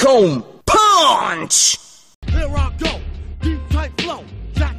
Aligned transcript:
Cold 0.00 0.64
punch. 0.64 1.78
Here 2.30 2.48
I 2.48 2.72
go, 2.78 3.00
deep 3.42 3.60
tight 3.68 4.00
flow. 4.00 4.24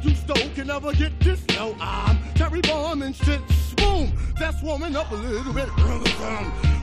You 0.02 0.16
stole 0.16 0.48
can 0.56 0.66
never 0.66 0.92
get 0.92 1.18
this. 1.20 1.40
No, 1.50 1.76
I'm 1.80 2.18
Terry 2.34 2.60
Bomb 2.60 3.02
and 3.02 3.14
shit. 3.14 3.40
Boom, 3.76 4.12
that's 4.36 4.60
warming 4.62 4.96
up 4.96 5.12
a 5.12 5.14
little 5.14 5.52
bit. 5.52 5.68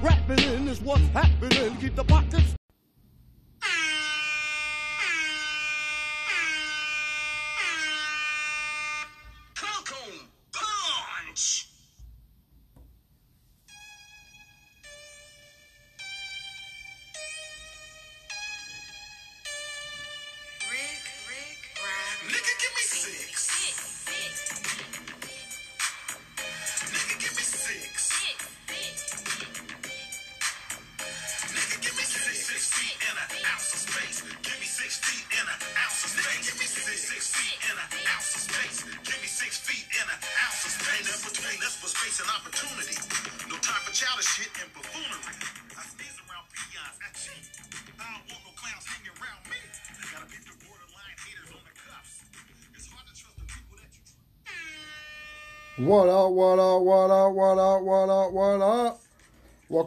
Rapping 0.01 0.39
in 0.53 0.69
is 0.69 0.79
what's 0.79 1.05
happening. 1.09 1.75
Keep 1.81 1.97
the 1.97 2.05
pockets 2.05 2.55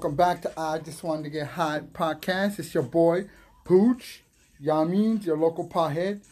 Welcome 0.03 0.17
back 0.17 0.42
to 0.42 0.53
I 0.58 0.78
Just 0.78 1.05
Wanted 1.05 1.22
to 1.22 1.31
Get 1.31 1.47
High 1.47 1.78
podcast. 1.92 2.58
It's 2.58 2.75
your 2.75 2.83
boy, 2.83 3.27
Pooch. 3.64 4.25
Y'all 4.58 4.84
means 4.84 5.25
your 5.25 5.36
local 5.36 5.69
pothead. 5.69 6.25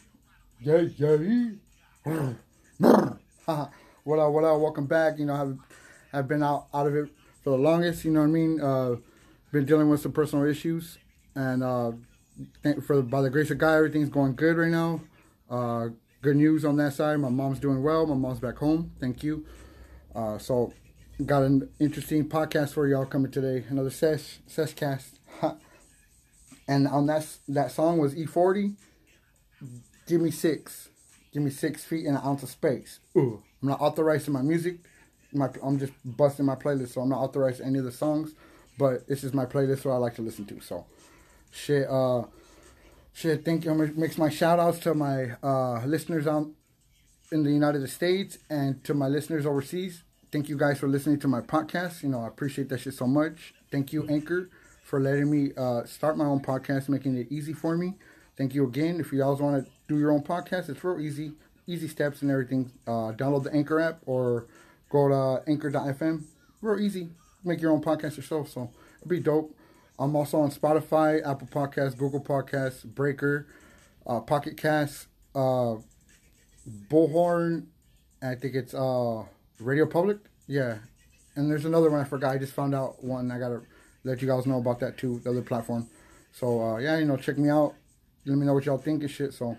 Yeah, 0.59 0.87
yeah. 0.97 1.51
what 4.03 4.19
up, 4.19 4.31
what 4.33 4.43
up? 4.43 4.59
Welcome 4.59 4.87
back. 4.87 5.17
You 5.17 5.25
know, 5.25 5.35
I've, 5.35 5.57
I've 6.11 6.27
been 6.27 6.43
out, 6.43 6.67
out 6.73 6.85
of 6.85 6.97
it 6.97 7.11
for 7.45 7.51
the 7.51 7.55
longest, 7.55 8.03
you 8.03 8.11
know 8.11 8.19
what 8.19 8.25
I 8.25 8.31
mean? 8.31 8.59
Uh, 8.59 8.95
been 9.53 9.63
dealing 9.63 9.89
with 9.89 10.01
some 10.01 10.11
personal 10.11 10.45
issues. 10.45 10.97
And 11.33 11.63
uh, 11.63 11.93
for 12.85 13.01
by 13.01 13.21
the 13.21 13.29
grace 13.29 13.51
of 13.51 13.57
God, 13.57 13.75
everything's 13.75 14.09
going 14.09 14.35
good 14.35 14.57
right 14.57 14.69
now. 14.69 14.99
Uh, 15.49 15.87
good 16.21 16.35
news 16.35 16.65
on 16.65 16.75
that 16.75 16.91
side. 16.91 17.21
My 17.21 17.29
mom's 17.29 17.59
doing 17.59 17.81
well. 17.81 18.05
My 18.05 18.15
mom's 18.15 18.41
back 18.41 18.57
home. 18.57 18.91
Thank 18.99 19.23
you. 19.23 19.45
Uh, 20.13 20.37
so, 20.39 20.73
got 21.25 21.43
an 21.43 21.69
interesting 21.79 22.27
podcast 22.27 22.73
for 22.73 22.87
y'all 22.87 23.05
coming 23.05 23.31
today. 23.31 23.65
Another 23.69 23.89
sesh 23.89 24.39
seshcast. 24.47 25.19
and 26.67 26.87
on 26.87 27.05
that 27.07 27.25
that 27.47 27.71
song 27.71 27.97
was 27.97 28.15
E40. 28.15 28.75
Give 30.07 30.21
me 30.21 30.31
six. 30.31 30.89
Give 31.33 31.43
me 31.43 31.51
six 31.51 31.83
feet 31.83 32.05
and 32.05 32.17
an 32.17 32.23
ounce 32.25 32.43
of 32.43 32.49
space. 32.49 32.99
Ooh, 33.17 33.41
I'm 33.61 33.69
not 33.69 33.81
authorizing 33.81 34.33
my 34.33 34.41
music. 34.41 34.77
My 35.33 35.49
I'm 35.63 35.79
just 35.79 35.93
busting 36.03 36.45
my 36.45 36.55
playlist, 36.55 36.89
so 36.89 37.01
I'm 37.01 37.09
not 37.09 37.19
authorizing 37.19 37.65
any 37.65 37.79
of 37.79 37.85
the 37.85 37.91
songs. 37.91 38.33
But 38.77 39.07
this 39.07 39.23
is 39.23 39.33
my 39.33 39.45
playlist, 39.45 39.85
what 39.85 39.93
I 39.93 39.97
like 39.97 40.15
to 40.15 40.21
listen 40.21 40.45
to. 40.45 40.59
So, 40.59 40.85
shit. 41.51 41.87
Uh, 41.89 42.23
shit. 43.13 43.45
Thank 43.45 43.63
you. 43.65 43.73
Mix 43.73 44.17
my 44.17 44.29
shout 44.29 44.59
outs 44.59 44.79
to 44.79 44.93
my 44.93 45.31
uh 45.43 45.85
listeners 45.85 46.27
on 46.27 46.55
in 47.31 47.43
the 47.43 47.51
United 47.51 47.87
States 47.89 48.37
and 48.49 48.83
to 48.83 48.93
my 48.93 49.07
listeners 49.07 49.45
overseas. 49.45 50.03
Thank 50.31 50.47
you 50.47 50.57
guys 50.57 50.79
for 50.79 50.87
listening 50.87 51.19
to 51.19 51.27
my 51.27 51.41
podcast. 51.41 52.03
You 52.03 52.09
know, 52.09 52.21
I 52.21 52.27
appreciate 52.27 52.69
that 52.69 52.79
shit 52.79 52.93
so 52.93 53.05
much. 53.07 53.53
Thank 53.71 53.91
you, 53.91 54.07
Anchor, 54.07 54.49
for 54.83 54.99
letting 54.99 55.29
me 55.29 55.51
uh, 55.57 55.83
start 55.83 56.17
my 56.17 56.25
own 56.25 56.39
podcast, 56.41 56.87
making 56.87 57.17
it 57.17 57.27
easy 57.29 57.53
for 57.53 57.75
me. 57.77 57.95
Thank 58.37 58.55
you 58.55 58.65
again. 58.65 58.99
If 58.99 59.11
you 59.11 59.19
guys 59.19 59.39
want 59.41 59.65
to 59.65 59.71
do 59.89 59.99
your 59.99 60.11
own 60.11 60.23
podcast, 60.23 60.69
it's 60.69 60.83
real 60.83 61.01
easy, 61.01 61.33
easy 61.67 61.87
steps 61.89 62.21
and 62.21 62.31
everything. 62.31 62.71
Uh, 62.87 63.11
download 63.11 63.43
the 63.43 63.53
Anchor 63.53 63.79
app 63.81 63.99
or 64.05 64.47
go 64.89 65.09
to 65.09 65.49
anchor.fm. 65.49 66.23
Real 66.61 66.79
easy. 66.79 67.09
Make 67.43 67.61
your 67.61 67.71
own 67.71 67.81
podcast 67.81 68.15
yourself. 68.15 68.49
So 68.49 68.71
it'd 68.99 69.09
be 69.09 69.19
dope. 69.19 69.53
I'm 69.99 70.15
also 70.15 70.39
on 70.39 70.49
Spotify, 70.49 71.25
Apple 71.27 71.47
Podcasts, 71.47 71.97
Google 71.97 72.23
Podcasts, 72.23 72.85
Breaker, 72.85 73.47
uh, 74.07 74.21
Pocket 74.21 74.55
Cast, 74.55 75.07
uh, 75.35 75.75
Bullhorn. 76.89 77.65
I 78.23 78.35
think 78.35 78.55
it's 78.55 78.73
uh 78.73 79.23
Radio 79.61 79.85
Public. 79.85 80.17
Yeah. 80.47 80.79
And 81.35 81.49
there's 81.49 81.65
another 81.65 81.89
one 81.89 82.01
I 82.01 82.03
forgot. 82.03 82.33
I 82.33 82.37
just 82.37 82.53
found 82.53 82.75
out 82.75 83.03
one. 83.03 83.31
I 83.31 83.39
gotta 83.39 83.61
let 84.03 84.21
you 84.21 84.27
guys 84.27 84.45
know 84.45 84.57
about 84.57 84.79
that 84.79 84.97
too, 84.97 85.19
the 85.23 85.29
other 85.29 85.41
platform. 85.41 85.87
So 86.31 86.61
uh 86.61 86.77
yeah, 86.77 86.97
you 86.97 87.05
know, 87.05 87.17
check 87.17 87.37
me 87.37 87.49
out. 87.49 87.73
Let 88.25 88.37
me 88.37 88.45
know 88.45 88.53
what 88.53 88.65
y'all 88.65 88.77
think 88.77 89.01
and 89.01 89.11
shit. 89.11 89.33
So 89.33 89.57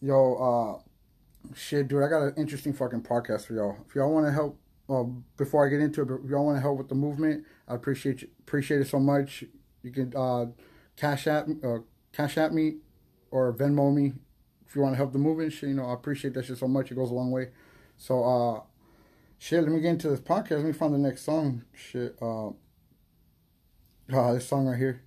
yo, 0.00 0.80
uh 0.80 1.54
shit, 1.54 1.88
dude, 1.88 2.02
I 2.02 2.08
got 2.08 2.22
an 2.22 2.34
interesting 2.36 2.72
fucking 2.72 3.02
podcast 3.02 3.46
for 3.46 3.54
y'all. 3.54 3.76
If 3.88 3.94
y'all 3.94 4.12
wanna 4.12 4.32
help 4.32 4.58
well, 4.88 5.22
before 5.36 5.66
I 5.66 5.68
get 5.68 5.80
into 5.80 6.02
it, 6.02 6.24
if 6.24 6.30
y'all 6.30 6.46
want 6.46 6.56
to 6.56 6.62
help 6.62 6.78
with 6.78 6.88
the 6.88 6.94
movement, 6.94 7.44
I 7.68 7.74
appreciate 7.74 8.22
you, 8.22 8.28
appreciate 8.40 8.80
it 8.80 8.88
so 8.88 8.98
much. 8.98 9.44
You 9.82 9.92
can 9.92 10.12
uh, 10.16 10.46
cash 10.96 11.26
app 11.26 11.46
uh, 11.62 11.80
cash 12.10 12.38
at 12.38 12.54
me 12.54 12.76
or 13.30 13.52
Venmo 13.52 13.94
me 13.94 14.14
if 14.66 14.74
you 14.74 14.80
want 14.80 14.94
to 14.94 14.96
help 14.96 15.12
the 15.12 15.18
movement. 15.18 15.52
Shit, 15.52 15.68
you 15.68 15.74
know, 15.74 15.84
I 15.84 15.92
appreciate 15.92 16.32
that 16.34 16.46
shit 16.46 16.56
so 16.56 16.66
much. 16.66 16.90
It 16.90 16.94
goes 16.94 17.10
a 17.10 17.14
long 17.14 17.30
way. 17.30 17.50
So, 17.98 18.24
uh, 18.24 18.60
shit, 19.38 19.62
let 19.62 19.72
me 19.72 19.80
get 19.80 19.90
into 19.90 20.08
this 20.08 20.20
podcast. 20.20 20.58
Let 20.58 20.64
me 20.64 20.72
find 20.72 20.94
the 20.94 20.98
next 20.98 21.22
song. 21.22 21.64
Shit, 21.74 22.16
uh, 22.22 22.48
uh 22.48 24.32
this 24.32 24.48
song 24.48 24.66
right 24.66 24.78
here. 24.78 25.02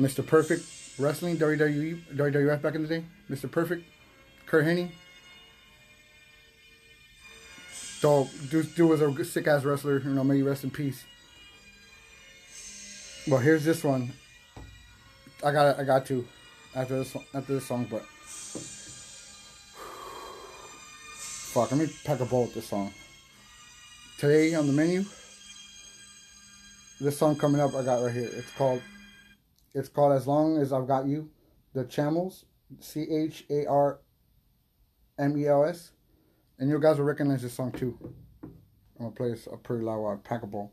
Mr. 0.00 0.26
Perfect 0.26 0.64
Wrestling, 0.98 1.36
WWE, 1.36 2.00
WWF 2.14 2.62
back 2.62 2.74
in 2.74 2.82
the 2.82 2.88
day. 2.88 3.04
Mr. 3.30 3.50
Perfect, 3.50 3.84
Curt 4.46 4.64
Hennig. 4.64 4.90
So, 8.00 8.30
dude, 8.48 8.74
dude 8.74 8.88
was 8.88 9.02
a 9.02 9.24
sick 9.26 9.46
ass 9.46 9.62
wrestler. 9.62 9.98
You 9.98 10.08
know, 10.08 10.24
may 10.24 10.36
he 10.36 10.42
rest 10.42 10.64
in 10.64 10.70
peace. 10.70 11.04
Well, 13.28 13.40
here's 13.40 13.62
this 13.62 13.84
one. 13.84 14.10
I 15.44 15.52
got 15.52 15.78
I 15.78 15.84
got 15.84 16.06
to 16.06 16.26
after 16.74 16.96
this 16.96 17.14
after 17.34 17.52
this 17.52 17.66
song, 17.66 17.86
but 17.90 18.00
fuck. 21.52 21.70
Let 21.70 21.78
me 21.78 21.88
pack 22.04 22.20
a 22.20 22.24
bowl 22.24 22.44
with 22.44 22.54
this 22.54 22.68
song. 22.68 22.90
Today 24.16 24.54
on 24.54 24.66
the 24.66 24.72
menu, 24.72 25.04
this 27.02 27.18
song 27.18 27.36
coming 27.36 27.60
up 27.60 27.74
I 27.74 27.82
got 27.82 28.02
right 28.02 28.14
here. 28.14 28.30
It's 28.32 28.50
called 28.52 28.80
it's 29.74 29.90
called 29.90 30.14
As 30.14 30.26
Long 30.26 30.56
as 30.56 30.72
I've 30.72 30.86
Got 30.88 31.06
You. 31.06 31.28
The 31.74 31.84
Charmels, 31.84 32.44
C 32.78 33.02
H 33.02 33.44
A 33.50 33.66
R 33.66 34.00
M 35.18 35.36
E 35.36 35.46
L 35.46 35.66
S. 35.66 35.90
And 36.60 36.68
you 36.68 36.78
guys 36.78 36.98
will 36.98 37.06
recognize 37.06 37.40
this 37.40 37.54
song 37.54 37.72
too. 37.72 37.96
I'm 38.42 38.50
gonna 38.98 39.10
play 39.12 39.30
this 39.30 39.48
a 39.50 39.56
pretty 39.56 39.82
loud 39.82 40.00
while 40.00 40.12
I 40.12 40.16
pack 40.16 40.42
a 40.42 40.46
bowl. 40.46 40.72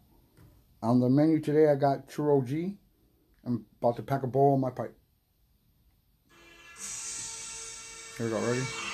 On 0.84 1.00
the 1.00 1.10
menu 1.10 1.40
today, 1.40 1.72
I 1.72 1.76
got 1.76 2.10
True 2.10 2.38
OG. 2.38 2.76
I'm 3.46 3.66
about 3.82 3.96
to 3.96 4.04
pack 4.04 4.24
a 4.24 4.28
bowl 4.28 4.54
on 4.54 4.60
my 4.60 4.70
pipe. 4.70 4.94
Here 8.18 8.26
we 8.26 8.32
go, 8.32 8.40
ready? 8.46 8.87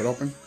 It 0.00 0.06
open. 0.06 0.39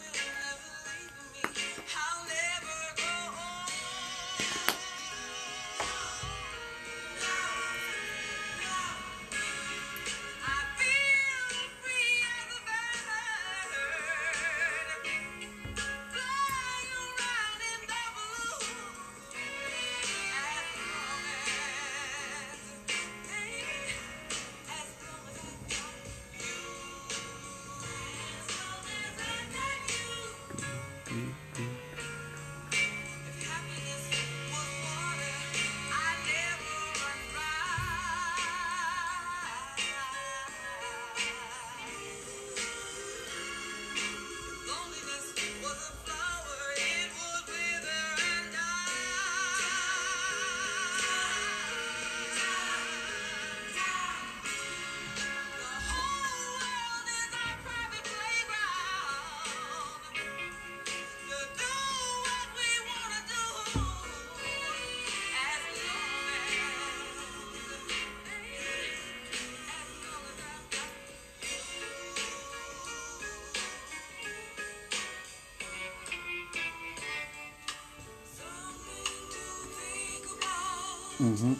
Mm-hmm. 81.33 81.53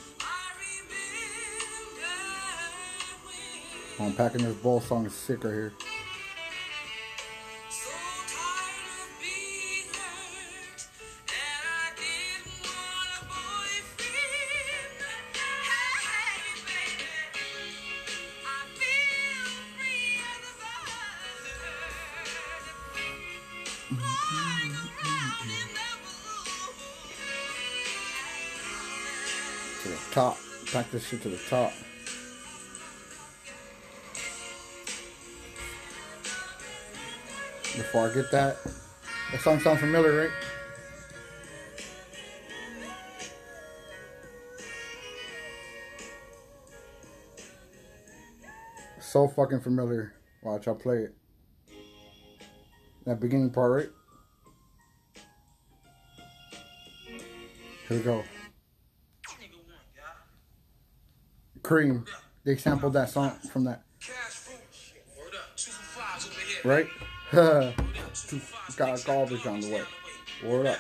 I'm 4.04 4.14
packing 4.14 4.44
this 4.44 4.56
ball 4.58 4.80
song 4.82 5.08
is 5.08 5.14
sick 5.16 5.44
right 5.44 5.52
here. 5.52 5.74
Pack 30.74 30.90
this 30.90 31.08
shit 31.08 31.22
to 31.22 31.30
the 31.30 31.38
top. 31.38 31.72
Before 37.76 38.10
I 38.10 38.14
get 38.16 38.32
that, 38.32 38.58
that 39.32 39.42
song 39.42 39.60
sounds 39.60 39.82
familiar, 39.82 40.22
right? 40.22 40.32
So 49.00 49.28
fucking 49.28 49.62
familiar. 49.62 50.16
Watch, 50.42 50.68
I'll 50.68 50.74
play 50.74 51.04
it. 51.04 51.16
That 53.06 53.20
beginning 53.20 53.52
part, 53.52 53.72
right? 53.72 53.90
Here 57.88 57.98
we 57.98 58.00
go. 58.00 58.24
Nigga 59.40 59.60
one, 59.68 59.78
y'all. 59.96 60.24
Cream. 61.64 62.06
They 62.44 62.58
sampled 62.58 62.94
that 62.94 63.10
song 63.10 63.32
from 63.52 63.64
that, 63.64 63.84
right? 66.64 66.88
Got 68.76 69.06
garbage 69.06 69.48
on 69.48 69.62
the 69.62 69.72
way. 69.72 69.82
Word 70.44 70.68
up. 70.68 70.80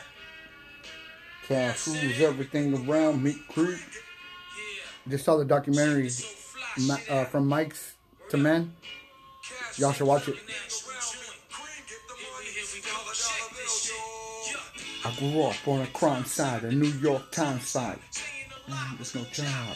Cash 1.48 1.76
fools 1.78 2.22
everything 2.22 2.88
around 2.88 3.24
me. 3.24 3.36
Creep. 3.50 3.80
Just 5.10 5.26
saw 5.26 5.38
the 5.38 5.46
documentary 5.46 6.10
uh, 7.10 7.26
from 7.26 7.50
Mics 7.50 7.94
to 8.30 8.38
Men. 8.38 8.74
Y'all 9.78 9.92
should 9.94 10.08
watch 10.08 10.28
it. 10.28 10.36
I 15.06 15.16
grew 15.18 15.42
up 15.44 15.68
on 15.68 15.82
a 15.82 15.88
crime 15.88 16.24
side, 16.26 16.64
a 16.64 16.72
New 16.72 16.88
York 16.88 17.32
Times 17.32 17.68
side. 17.68 18.00
Mm, 18.70 18.98
there's 18.98 19.16
no 19.16 19.24
job. 19.26 19.76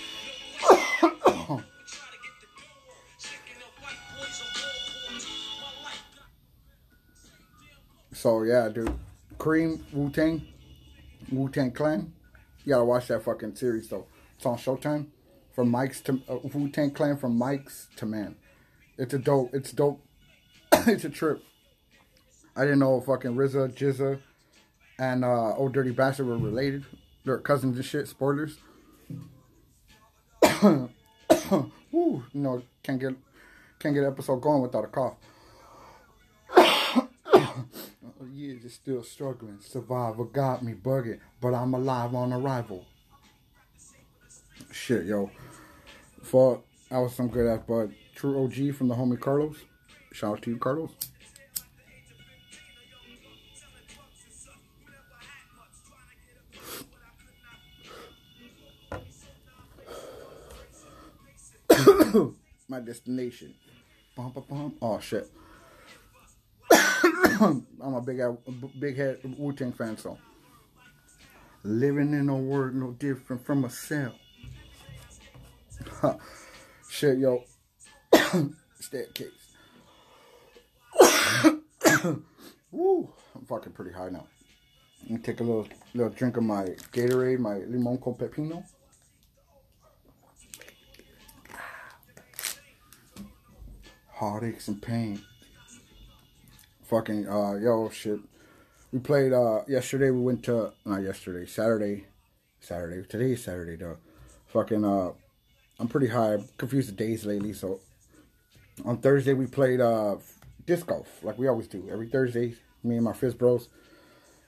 So 8.21 8.43
yeah, 8.43 8.69
dude, 8.69 8.93
Cream 9.39 9.83
Wu 9.91 10.11
Tang, 10.11 10.45
Wu 11.31 11.49
Tang 11.49 11.71
Clan. 11.71 12.13
You 12.63 12.73
gotta 12.73 12.85
watch 12.85 13.07
that 13.07 13.23
fucking 13.23 13.55
series 13.55 13.87
though. 13.87 14.05
It's 14.37 14.45
on 14.45 14.57
Showtime. 14.57 15.07
From 15.55 15.71
Mics 15.73 16.03
to 16.03 16.21
uh, 16.29 16.37
Wu 16.53 16.69
Tang 16.69 16.91
Clan, 16.91 17.17
from 17.17 17.39
Mics 17.39 17.87
to 17.95 18.05
Man. 18.05 18.35
It's 18.99 19.15
a 19.15 19.17
dope. 19.17 19.55
It's 19.55 19.71
dope. 19.71 20.05
it's 20.85 21.03
a 21.03 21.09
trip. 21.09 21.43
I 22.55 22.61
didn't 22.61 22.77
know 22.77 23.01
fucking 23.01 23.31
RZA, 23.31 23.73
GZA, 23.73 24.19
and 24.99 25.25
uh, 25.25 25.55
Old 25.55 25.73
Dirty 25.73 25.89
Bastard 25.89 26.27
were 26.27 26.37
related. 26.37 26.85
They're 27.25 27.39
cousins 27.39 27.75
and 27.75 27.83
shit. 27.83 28.07
Spoilers. 28.07 28.59
Woo, 30.61 30.91
you 31.91 32.23
know, 32.33 32.61
can't 32.83 32.99
get 32.99 33.15
can't 33.79 33.95
get 33.95 34.03
an 34.03 34.11
episode 34.11 34.41
going 34.41 34.61
without 34.61 34.83
a 34.83 34.89
cough. 34.89 35.15
Oh, 38.21 38.27
yeah, 38.31 38.53
just 38.61 38.75
still 38.75 39.01
struggling. 39.01 39.57
Survivor 39.61 40.25
got 40.25 40.63
me 40.63 40.73
bugging, 40.73 41.19
but 41.39 41.55
I'm 41.55 41.73
alive 41.73 42.13
on 42.13 42.31
arrival. 42.31 42.85
Shit, 44.71 45.05
yo. 45.05 45.31
Fuck, 46.21 46.63
I 46.91 46.99
was 46.99 47.15
some 47.15 47.29
good 47.29 47.47
ass 47.47 47.61
bud. 47.67 47.95
True 48.13 48.43
OG 48.43 48.75
from 48.75 48.89
the 48.89 48.95
homie 48.95 49.19
Carlos. 49.19 49.55
Shout 50.11 50.33
out 50.33 50.43
to 50.43 50.51
you, 50.51 50.57
Carlos. 50.57 50.91
My 62.69 62.81
destination. 62.81 63.55
Bum, 64.15 64.31
bum, 64.31 64.43
bum. 64.47 64.75
Oh 64.79 64.99
shit. 64.99 65.27
I'm 67.41 67.65
a 67.95 68.01
big 68.01 68.19
uh, 68.19 68.33
big 68.79 68.95
head 68.97 69.17
Wu 69.23 69.51
Tang 69.53 69.71
fan, 69.71 69.97
so 69.97 70.15
living 71.63 72.13
in 72.13 72.29
a 72.29 72.35
world 72.35 72.75
no 72.75 72.91
different 72.91 73.43
from 73.43 73.65
a 73.65 73.69
cell. 73.69 74.13
Shit, 76.89 77.17
yo. 77.17 77.43
Staircase. 78.79 79.55
Woo, 82.71 83.09
I'm 83.33 83.45
fucking 83.47 83.73
pretty 83.73 83.91
high 83.91 84.09
now. 84.09 84.27
Let 85.01 85.11
me 85.11 85.17
take 85.17 85.39
a 85.39 85.43
little 85.43 85.67
little 85.95 86.13
drink 86.13 86.37
of 86.37 86.43
my 86.43 86.65
Gatorade, 86.93 87.39
my 87.39 87.55
limon 87.55 87.97
con 87.97 88.13
pepino. 88.13 88.63
Heartaches 94.11 94.67
and 94.67 94.79
pain 94.79 95.23
fucking 96.91 97.25
uh 97.25 97.53
yo 97.53 97.89
shit. 97.89 98.19
We 98.91 98.99
played 98.99 99.31
uh 99.31 99.61
yesterday 99.65 100.11
we 100.11 100.19
went 100.19 100.43
to 100.43 100.73
not 100.85 101.01
yesterday, 101.01 101.45
Saturday. 101.45 102.05
Saturday. 102.59 103.07
Today 103.07 103.31
is 103.31 103.43
Saturday 103.43 103.77
though. 103.77 103.97
Fucking 104.47 104.83
uh 104.83 105.11
I'm 105.79 105.87
pretty 105.87 106.07
high. 106.07 106.33
I'm 106.33 106.49
confused 106.57 106.89
the 106.89 106.91
days 106.91 107.25
lately, 107.25 107.53
so 107.53 107.79
on 108.83 108.97
Thursday 108.97 109.33
we 109.33 109.47
played 109.47 109.79
uh 109.79 110.17
disc 110.65 110.85
golf, 110.85 111.07
like 111.23 111.37
we 111.37 111.47
always 111.47 111.67
do. 111.67 111.87
Every 111.89 112.09
Thursday, 112.09 112.55
me 112.83 112.97
and 112.97 113.05
my 113.05 113.13
fist 113.13 113.37
bros. 113.37 113.69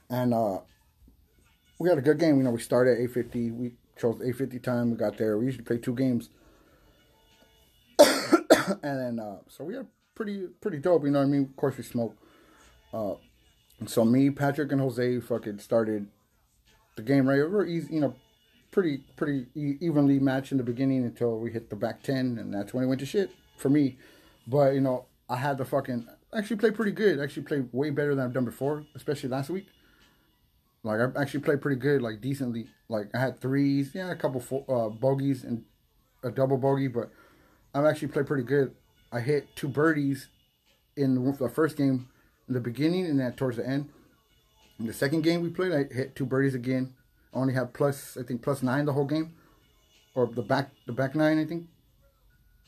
And 0.10 0.34
uh 0.34 0.60
we 1.80 1.88
had 1.88 1.98
a 1.98 2.02
good 2.02 2.20
game. 2.20 2.36
You 2.38 2.44
know, 2.44 2.52
we 2.52 2.60
started 2.60 2.98
at 2.98 3.00
eight 3.00 3.12
fifty. 3.12 3.52
We 3.52 3.72
chose 3.98 4.20
eight 4.22 4.36
fifty 4.36 4.60
time, 4.60 4.92
we 4.92 4.98
got 4.98 5.18
there. 5.18 5.38
We 5.38 5.46
usually 5.46 5.64
play 5.64 5.78
two 5.78 5.96
games. 5.96 6.30
and 8.00 9.00
then 9.00 9.20
uh 9.22 9.38
so 9.48 9.64
we 9.64 9.76
had 9.76 9.88
pretty 10.14 10.48
pretty 10.60 10.80
dope, 10.80 11.06
you 11.06 11.12
know 11.12 11.20
what 11.20 11.26
I 11.26 11.30
mean? 11.30 11.44
Of 11.44 11.56
course 11.56 11.78
we 11.78 11.86
smoke. 11.86 12.18
Uh, 12.94 13.16
so 13.86 14.06
me, 14.06 14.30
Patrick, 14.30 14.72
and 14.72 14.80
Jose 14.80 15.20
fucking 15.22 15.60
started 15.60 16.08
the 16.96 17.02
game 17.02 17.28
right. 17.28 17.38
We 17.38 17.44
were 17.44 17.66
easy, 17.66 17.96
you 17.96 18.02
know, 18.02 18.16
pretty 18.72 19.00
pretty 19.16 19.48
evenly 19.56 20.20
matched 20.20 20.52
in 20.52 20.58
the 20.58 20.64
beginning 20.64 21.04
until 21.04 21.40
we 21.40 21.52
hit 21.52 21.70
the 21.70 21.76
back 21.76 22.04
ten, 22.04 22.38
and 22.38 22.54
that's 22.54 22.74
when 22.74 22.84
it 22.84 22.88
went 22.88 23.00
to 23.00 23.06
shit 23.06 23.32
for 23.58 23.70
me. 23.70 23.98
But 24.48 24.74
you 24.74 24.82
know, 24.82 25.06
I 25.30 25.38
had 25.38 25.58
to 25.58 25.66
fucking 25.66 26.08
actually 26.36 26.58
play 26.58 26.72
pretty 26.72 26.92
good. 26.92 27.20
Actually 27.20 27.44
played 27.44 27.70
way 27.72 27.90
better 27.90 28.16
than 28.16 28.24
I've 28.24 28.34
done 28.34 28.46
before, 28.46 28.86
especially 28.96 29.30
last 29.30 29.50
week. 29.50 29.68
Like 30.84 31.00
I 31.00 31.22
actually 31.22 31.40
played 31.42 31.62
pretty 31.62 31.80
good, 31.80 32.02
like 32.02 32.22
decently. 32.22 32.68
Like 32.90 33.08
I 33.16 33.20
had 33.20 33.40
threes, 33.40 33.92
yeah, 33.96 34.12
a 34.12 34.16
couple 34.16 34.40
fo- 34.40 34.66
uh, 34.68 34.90
bogeys 34.90 35.44
and 35.44 35.64
a 36.24 36.30
double 36.30 36.58
bogey, 36.58 36.88
but 36.88 37.10
I've 37.74 37.86
actually 37.86 38.10
played 38.10 38.28
pretty 38.28 38.44
good. 38.44 38.76
I 39.12 39.20
hit 39.20 39.56
two 39.56 39.68
birdies 39.68 40.28
in 40.96 41.36
the 41.40 41.50
first 41.50 41.78
game 41.78 42.08
the 42.48 42.60
beginning 42.60 43.06
and 43.06 43.20
then 43.20 43.34
towards 43.34 43.58
the 43.58 43.68
end. 43.68 43.90
In 44.80 44.88
the 44.88 44.94
second 44.94 45.22
game 45.22 45.42
we 45.42 45.50
played, 45.50 45.72
I 45.72 45.94
hit 45.94 46.16
two 46.16 46.26
birdies 46.26 46.56
again. 46.56 46.94
I 47.34 47.38
only 47.38 47.54
had 47.54 47.74
plus, 47.74 48.18
I 48.18 48.24
think 48.24 48.42
plus 48.42 48.64
nine 48.64 48.86
the 48.86 48.94
whole 48.94 49.06
game, 49.06 49.34
or 50.16 50.28
the 50.28 50.42
back 50.42 50.72
the 50.86 50.94
back 50.94 51.16
nine, 51.16 51.40
I 51.40 51.46
think, 51.46 51.68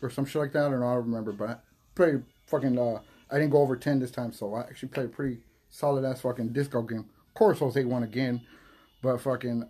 or 0.02 0.10
some 0.10 0.26
shit 0.26 0.42
like 0.42 0.54
that. 0.54 0.66
I 0.66 0.70
don't 0.70 0.80
know. 0.80 0.88
I 0.88 0.94
don't 0.96 1.06
remember, 1.06 1.32
but 1.32 1.64
played 1.96 2.24
fucking. 2.48 2.78
Uh, 2.78 3.00
I 3.30 3.40
didn't 3.40 3.52
go 3.52 3.58
over 3.62 3.76
ten 3.76 4.00
this 4.00 4.12
time, 4.12 4.32
so 4.34 4.54
I 4.54 4.62
actually 4.62 4.90
played 4.90 5.08
a 5.08 5.10
pretty 5.10 5.40
solid 5.70 6.06
ass 6.06 6.22
fucking 6.22 6.50
disco 6.50 6.82
game. 6.84 7.00
Of 7.28 7.34
course, 7.34 7.60
Jose 7.60 7.84
won 7.84 8.04
again, 8.04 8.42
But 9.02 9.22
fucking, 9.22 9.70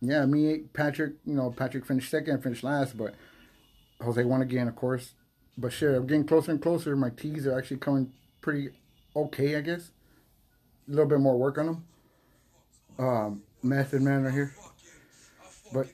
yeah, 0.00 0.24
me, 0.26 0.58
Patrick, 0.72 1.14
you 1.24 1.34
know, 1.34 1.50
Patrick 1.50 1.86
finished 1.86 2.10
second, 2.10 2.42
finished 2.42 2.62
last, 2.62 2.96
but 2.96 3.14
Jose 4.00 4.22
won 4.24 4.42
again, 4.42 4.68
of 4.68 4.76
course. 4.76 5.14
But 5.58 5.72
shit, 5.72 5.94
I'm 5.94 6.06
getting 6.06 6.26
closer 6.26 6.52
and 6.52 6.62
closer. 6.62 6.94
My 6.94 7.10
tees 7.10 7.46
are 7.46 7.58
actually 7.58 7.78
coming 7.78 8.12
pretty 8.40 8.70
okay, 9.14 9.56
I 9.56 9.60
guess. 9.60 9.90
A 10.88 10.90
little 10.90 11.06
bit 11.06 11.20
more 11.20 11.36
work 11.36 11.58
on 11.58 11.66
them. 11.66 11.84
Um, 12.98 13.42
Method 13.62 14.02
Man 14.02 14.24
right 14.24 14.32
here. 14.32 14.54
But 15.72 15.88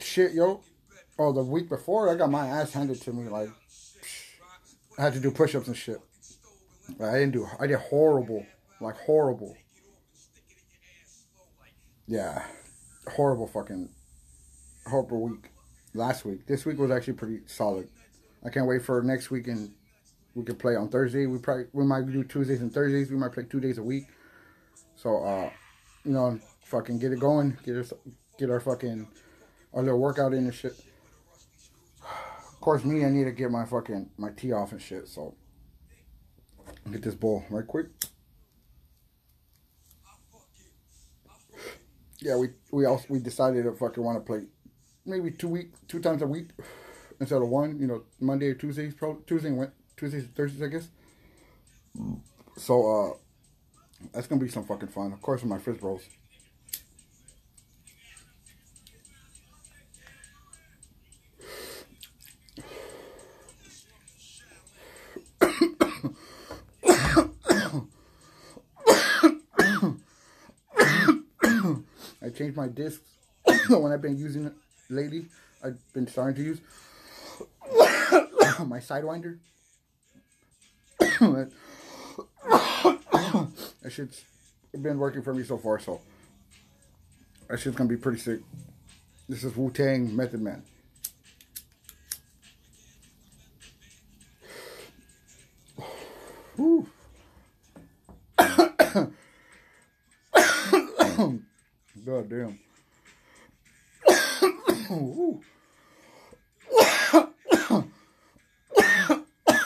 shit, 0.00 0.32
yo. 0.32 0.62
Oh, 1.18 1.32
the 1.32 1.42
week 1.42 1.68
before, 1.68 2.10
I 2.10 2.14
got 2.14 2.30
my 2.30 2.46
ass 2.46 2.72
handed 2.72 3.00
to 3.02 3.12
me. 3.12 3.28
Like, 3.28 3.50
I 4.98 5.02
had 5.02 5.12
to 5.12 5.20
do 5.20 5.30
push 5.30 5.54
ups 5.54 5.68
and 5.68 5.76
shit. 5.76 6.00
I 7.00 7.12
didn't 7.12 7.32
do, 7.32 7.46
I 7.58 7.66
did 7.66 7.78
horrible. 7.78 8.44
Like, 8.80 8.96
horrible. 8.96 9.56
Yeah. 12.06 12.42
Horrible 13.06 13.46
fucking, 13.46 13.90
horrible 14.86 15.22
week. 15.22 15.50
Last 15.92 16.24
week. 16.24 16.46
This 16.46 16.64
week 16.64 16.78
was 16.78 16.90
actually 16.90 17.14
pretty 17.14 17.40
solid. 17.46 17.88
I 18.44 18.48
can't 18.48 18.66
wait 18.66 18.82
for 18.82 19.02
next 19.02 19.30
week 19.30 19.48
and 19.48 19.72
we 20.34 20.44
could 20.44 20.58
play 20.58 20.76
on 20.76 20.88
Thursday. 20.88 21.26
We 21.26 21.38
probably, 21.38 21.66
we 21.72 21.84
might 21.84 22.06
do 22.06 22.24
Tuesdays 22.24 22.60
and 22.60 22.72
Thursdays. 22.72 23.10
We 23.10 23.16
might 23.16 23.32
play 23.32 23.44
two 23.44 23.60
days 23.60 23.78
a 23.78 23.82
week. 23.82 24.04
So, 24.96 25.24
uh, 25.24 25.50
you 26.04 26.12
know, 26.12 26.38
fucking 26.64 26.98
get 26.98 27.12
it 27.12 27.20
going. 27.20 27.56
Get 27.64 27.76
us, 27.76 27.92
get 28.38 28.50
our 28.50 28.60
fucking, 28.60 29.08
our 29.74 29.82
little 29.82 29.98
workout 29.98 30.32
in 30.32 30.44
and 30.44 30.54
shit. 30.54 30.74
Of 32.52 32.64
course, 32.64 32.84
me, 32.84 33.06
I 33.06 33.08
need 33.08 33.24
to 33.24 33.32
get 33.32 33.50
my 33.50 33.64
fucking, 33.64 34.10
my 34.18 34.32
tee 34.36 34.52
off 34.52 34.72
and 34.72 34.82
shit. 34.82 35.08
So, 35.08 35.34
get 36.92 37.00
this 37.00 37.14
bowl 37.14 37.42
right 37.48 37.66
quick. 37.66 37.86
Yeah, 42.20 42.36
we 42.36 42.48
we 42.70 42.84
also 42.84 43.06
we 43.08 43.18
decided 43.18 43.64
to 43.64 43.72
fucking 43.72 44.04
want 44.04 44.18
to 44.18 44.20
play 44.20 44.42
maybe 45.06 45.30
two 45.30 45.48
week 45.48 45.72
two 45.88 46.00
times 46.00 46.20
a 46.20 46.26
week 46.26 46.50
instead 47.20 47.40
of 47.40 47.48
one. 47.48 47.78
You 47.80 47.86
know, 47.86 48.02
Monday 48.20 48.48
or 48.48 48.54
Tuesdays, 48.54 48.94
Tuesday 49.26 49.52
Wed- 49.52 49.72
Tuesdays 50.00 50.24
and 50.24 50.34
Thursdays, 50.34 50.62
I 50.62 50.68
guess. 50.68 50.88
So 52.56 52.90
uh, 52.90 53.12
that's 54.14 54.26
gonna 54.26 54.40
be 54.40 54.48
some 54.48 54.64
fucking 54.64 54.88
fun. 54.88 55.12
Of 55.12 55.20
course, 55.20 55.42
with 55.42 55.50
my 55.50 55.58
frizz 55.58 55.76
bros. 55.76 56.00
I 72.22 72.28
changed 72.34 72.56
my 72.56 72.68
discs 72.68 73.02
the 73.68 73.78
one 73.78 73.92
I've 73.92 74.00
been 74.00 74.16
using 74.16 74.50
lately. 74.88 75.26
I've 75.62 75.76
been 75.92 76.06
starting 76.06 76.36
to 76.36 76.42
use 76.42 76.58
my 78.66 78.78
sidewinder. 78.78 79.36
That 81.00 81.50
shit's 83.88 84.24
been 84.80 84.98
working 84.98 85.22
for 85.22 85.34
me 85.34 85.42
so 85.44 85.58
far, 85.58 85.78
so 85.78 86.00
that 87.48 87.58
shit's 87.58 87.76
gonna 87.76 87.88
be 87.88 87.96
pretty 87.96 88.18
sick. 88.18 88.40
This 89.28 89.44
is 89.44 89.56
Wu 89.56 89.70
Tang 89.70 90.14
Method 90.14 90.40
Man. 90.42 90.62
God 102.04 102.28
damn. 102.28 102.58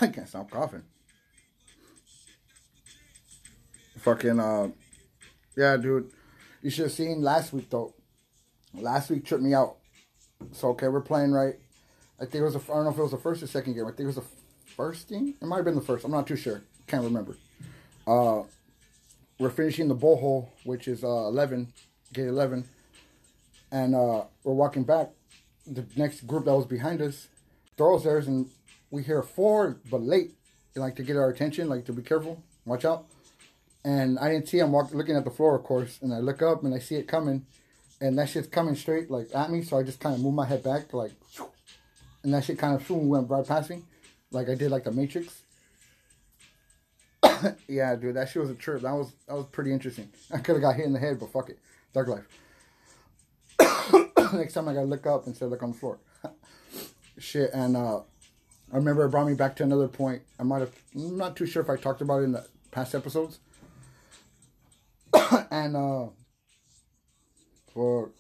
I 0.00 0.06
can't 0.08 0.28
stop 0.28 0.50
coughing. 0.50 0.82
Fucking 4.04 4.38
uh 4.38 4.68
yeah, 5.56 5.78
dude. 5.78 6.10
You 6.60 6.68
should 6.68 6.84
have 6.84 6.92
seen 6.92 7.22
last 7.22 7.54
week 7.54 7.70
though. 7.70 7.94
Last 8.74 9.08
week 9.08 9.24
tripped 9.24 9.42
me 9.42 9.54
out. 9.54 9.76
So 10.52 10.68
okay, 10.70 10.88
we're 10.88 11.00
playing 11.00 11.32
right. 11.32 11.54
I 12.20 12.26
think 12.26 12.34
it 12.34 12.42
was 12.42 12.54
a, 12.54 12.58
I 12.58 12.74
don't 12.74 12.84
know 12.84 12.90
if 12.90 12.98
it 12.98 13.02
was 13.02 13.12
the 13.12 13.16
first 13.16 13.42
or 13.42 13.46
second 13.46 13.72
game. 13.72 13.86
I 13.86 13.88
think 13.88 14.00
it 14.00 14.06
was 14.06 14.16
the 14.16 14.24
first 14.76 15.08
game. 15.08 15.34
It 15.40 15.46
might 15.46 15.56
have 15.56 15.64
been 15.64 15.74
the 15.74 15.80
first. 15.80 16.04
I'm 16.04 16.10
not 16.10 16.26
too 16.26 16.36
sure. 16.36 16.62
Can't 16.86 17.02
remember. 17.02 17.34
Uh, 18.06 18.42
we're 19.38 19.48
finishing 19.48 19.88
the 19.88 19.94
bowl 19.94 20.18
hole, 20.18 20.52
which 20.64 20.86
is 20.86 21.02
uh 21.02 21.06
11, 21.06 21.72
gate 22.12 22.26
11, 22.26 22.68
and 23.72 23.94
uh 23.94 24.24
we're 24.42 24.52
walking 24.52 24.84
back. 24.84 25.12
The 25.66 25.86
next 25.96 26.26
group 26.26 26.44
that 26.44 26.54
was 26.54 26.66
behind 26.66 27.00
us 27.00 27.28
throws 27.78 28.04
theirs, 28.04 28.26
and 28.26 28.50
we 28.90 29.02
hear 29.02 29.22
four, 29.22 29.78
but 29.90 30.02
late, 30.02 30.34
like 30.76 30.94
to 30.96 31.02
get 31.02 31.16
our 31.16 31.30
attention, 31.30 31.70
like 31.70 31.86
to 31.86 31.94
be 31.94 32.02
careful, 32.02 32.42
watch 32.66 32.84
out. 32.84 33.06
And 33.84 34.18
I 34.18 34.30
didn't 34.30 34.48
see 34.48 34.58
him 34.58 34.72
walk, 34.72 34.94
looking 34.94 35.16
at 35.16 35.24
the 35.24 35.30
floor, 35.30 35.54
of 35.54 35.62
course, 35.64 35.98
and 36.00 36.14
I 36.14 36.18
look 36.18 36.40
up 36.40 36.64
and 36.64 36.74
I 36.74 36.78
see 36.78 36.94
it 36.94 37.06
coming, 37.06 37.44
and 38.00 38.18
that 38.18 38.30
shit's 38.30 38.48
coming 38.48 38.74
straight 38.74 39.10
like 39.10 39.28
at 39.34 39.50
me. 39.50 39.62
So 39.62 39.78
I 39.78 39.82
just 39.82 40.00
kind 40.00 40.14
of 40.14 40.22
move 40.22 40.34
my 40.34 40.46
head 40.46 40.62
back, 40.62 40.94
like, 40.94 41.12
and 42.22 42.32
that 42.32 42.44
shit 42.44 42.58
kind 42.58 42.74
of 42.74 42.90
went 42.90 43.28
right 43.28 43.46
past 43.46 43.68
me, 43.68 43.82
like 44.30 44.48
I 44.48 44.54
did 44.54 44.70
like 44.70 44.84
the 44.84 44.92
Matrix. 44.92 45.42
yeah, 47.68 47.94
dude, 47.96 48.16
that 48.16 48.30
shit 48.30 48.40
was 48.40 48.50
a 48.50 48.54
trip. 48.54 48.82
That 48.82 48.92
was 48.92 49.12
that 49.26 49.34
was 49.34 49.46
pretty 49.46 49.72
interesting. 49.72 50.08
I 50.32 50.38
could 50.38 50.54
have 50.54 50.62
got 50.62 50.76
hit 50.76 50.86
in 50.86 50.92
the 50.92 50.98
head, 50.98 51.20
but 51.20 51.30
fuck 51.30 51.50
it, 51.50 51.58
Dark 51.92 52.08
Life. 52.08 52.26
Next 54.32 54.54
time 54.54 54.68
I 54.68 54.74
gotta 54.74 54.86
look 54.86 55.06
up 55.06 55.26
instead 55.26 55.46
of 55.46 55.50
look 55.50 55.62
on 55.62 55.72
the 55.72 55.78
floor. 55.78 55.98
shit, 57.18 57.50
and 57.52 57.76
uh, 57.76 57.98
I 58.72 58.76
remember 58.76 59.04
it 59.04 59.10
brought 59.10 59.26
me 59.26 59.34
back 59.34 59.56
to 59.56 59.62
another 59.62 59.88
point. 59.88 60.22
I 60.38 60.42
might 60.42 60.60
have, 60.60 60.72
I'm 60.94 61.16
not 61.16 61.36
too 61.36 61.46
sure 61.46 61.62
if 61.62 61.70
I 61.70 61.76
talked 61.76 62.00
about 62.00 62.20
it 62.20 62.24
in 62.24 62.32
the 62.32 62.46
past 62.70 62.94
episodes. 62.94 63.38
and 65.50 65.76
uh, 65.76 66.06
for 67.72 68.10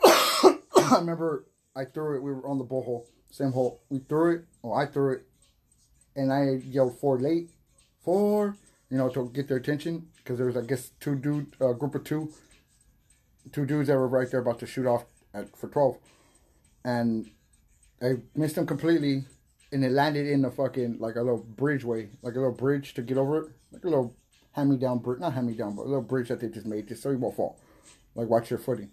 I 0.04 0.96
remember 0.98 1.46
I 1.76 1.84
threw 1.84 2.16
it. 2.16 2.22
We 2.22 2.32
were 2.32 2.46
on 2.46 2.58
the 2.58 2.64
bull 2.64 2.82
hole, 2.82 3.08
same 3.30 3.52
hole. 3.52 3.82
We 3.88 3.98
threw 3.98 4.36
it. 4.36 4.44
Oh, 4.62 4.72
I 4.72 4.86
threw 4.86 5.12
it, 5.12 5.26
and 6.16 6.32
I 6.32 6.60
yelled 6.64 6.98
four 6.98 7.18
late, 7.18 7.50
four. 8.04 8.56
You 8.90 8.98
know, 8.98 9.08
to 9.10 9.30
get 9.32 9.46
their 9.46 9.58
attention 9.58 10.08
because 10.16 10.38
there 10.38 10.48
was, 10.48 10.56
I 10.56 10.62
guess, 10.62 10.90
two 10.98 11.14
dude, 11.14 11.54
uh, 11.60 11.72
group 11.74 11.94
of 11.94 12.02
two, 12.02 12.32
two 13.52 13.64
dudes 13.64 13.86
that 13.86 13.96
were 13.96 14.08
right 14.08 14.28
there 14.28 14.40
about 14.40 14.58
to 14.60 14.66
shoot 14.66 14.86
off 14.86 15.04
at 15.32 15.56
for 15.56 15.68
twelve, 15.68 15.98
and 16.84 17.30
I 18.02 18.14
missed 18.34 18.56
them 18.56 18.66
completely, 18.66 19.24
and 19.70 19.84
it 19.84 19.92
landed 19.92 20.26
in 20.26 20.42
the 20.42 20.50
fucking 20.50 20.98
like 20.98 21.14
a 21.14 21.22
little 21.22 21.44
bridgeway, 21.54 22.08
like 22.22 22.34
a 22.34 22.38
little 22.38 22.52
bridge 22.52 22.94
to 22.94 23.02
get 23.02 23.16
over 23.16 23.38
it, 23.44 23.52
like 23.72 23.84
a 23.84 23.88
little 23.88 24.16
hand 24.52 24.70
me 24.70 24.76
down 24.76 24.98
bridge, 24.98 25.20
not 25.20 25.34
hand 25.34 25.46
me 25.46 25.54
down, 25.54 25.74
but 25.74 25.82
a 25.82 25.88
little 25.88 26.02
bridge 26.02 26.28
that 26.28 26.40
they 26.40 26.48
just 26.48 26.66
made 26.66 26.88
just 26.88 27.02
so 27.02 27.10
you 27.10 27.18
won't 27.18 27.36
fall. 27.36 27.58
Like 28.14 28.28
watch 28.28 28.50
your 28.50 28.58
footing. 28.58 28.92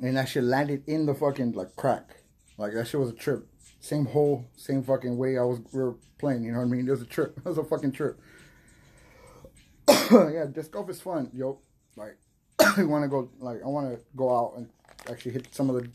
And 0.00 0.16
that 0.16 0.28
shit 0.28 0.44
landed 0.44 0.84
in 0.86 1.06
the 1.06 1.14
fucking 1.14 1.52
like 1.52 1.74
crack. 1.76 2.18
Like 2.56 2.72
that 2.74 2.86
shit 2.86 3.00
was 3.00 3.10
a 3.10 3.14
trip. 3.14 3.46
Same 3.80 4.06
hole, 4.06 4.46
same 4.56 4.82
fucking 4.82 5.16
way 5.16 5.38
I 5.38 5.42
was 5.42 5.60
we 5.72 5.80
were 5.80 5.96
playing, 6.18 6.44
you 6.44 6.52
know 6.52 6.58
what 6.58 6.66
I 6.66 6.68
mean? 6.68 6.86
It 6.86 6.90
was 6.90 7.02
a 7.02 7.06
trip. 7.06 7.38
It 7.44 7.48
was 7.48 7.58
a 7.58 7.64
fucking 7.64 7.92
trip. 7.92 8.20
yeah, 9.88 10.46
disc 10.52 10.70
golf 10.70 10.88
is 10.90 11.00
fun, 11.00 11.30
yo. 11.32 11.58
Like 11.96 12.16
I 12.58 12.84
wanna 12.84 13.08
go 13.08 13.30
like 13.40 13.60
I 13.64 13.68
wanna 13.68 13.98
go 14.16 14.36
out 14.36 14.54
and 14.56 14.68
actually 15.10 15.32
hit 15.32 15.54
some 15.54 15.70
of 15.70 15.76
the 15.76 15.88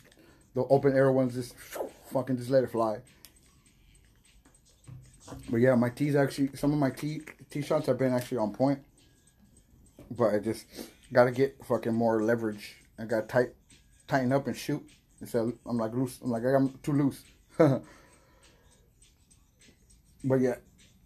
the 0.55 0.61
open 0.69 0.95
air 0.95 1.11
ones 1.11 1.35
just 1.35 1.55
fucking 2.11 2.37
just 2.37 2.49
let 2.49 2.63
it 2.63 2.71
fly. 2.71 2.97
But 5.49 5.57
yeah, 5.57 5.75
my 5.75 5.89
tees 5.89 6.15
actually 6.15 6.49
some 6.55 6.73
of 6.73 6.79
my 6.79 6.89
tee 6.89 7.21
tee 7.53 7.61
shots 7.61 7.85
have 7.87 7.99
been 7.99 8.13
actually 8.13 8.39
on 8.39 8.51
point. 8.51 8.79
But 10.09 10.33
I 10.33 10.39
just 10.39 10.65
gotta 11.11 11.31
get 11.31 11.63
fucking 11.63 11.93
more 11.93 12.23
leverage. 12.23 12.75
I 12.97 13.05
gotta 13.05 13.27
tight 13.27 13.49
tighten 14.07 14.33
up 14.33 14.47
and 14.47 14.57
shoot. 14.57 14.83
Instead 15.21 15.53
I'm 15.65 15.77
like 15.77 15.93
loose. 15.93 16.19
I'm 16.23 16.31
like 16.31 16.43
I'm 16.43 16.77
too 16.81 16.93
loose. 16.93 17.23
but 20.23 20.39
yeah, 20.39 20.55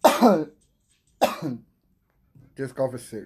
disc 2.56 2.76
golf 2.76 2.96
is 2.96 3.04
sick. 3.06 3.26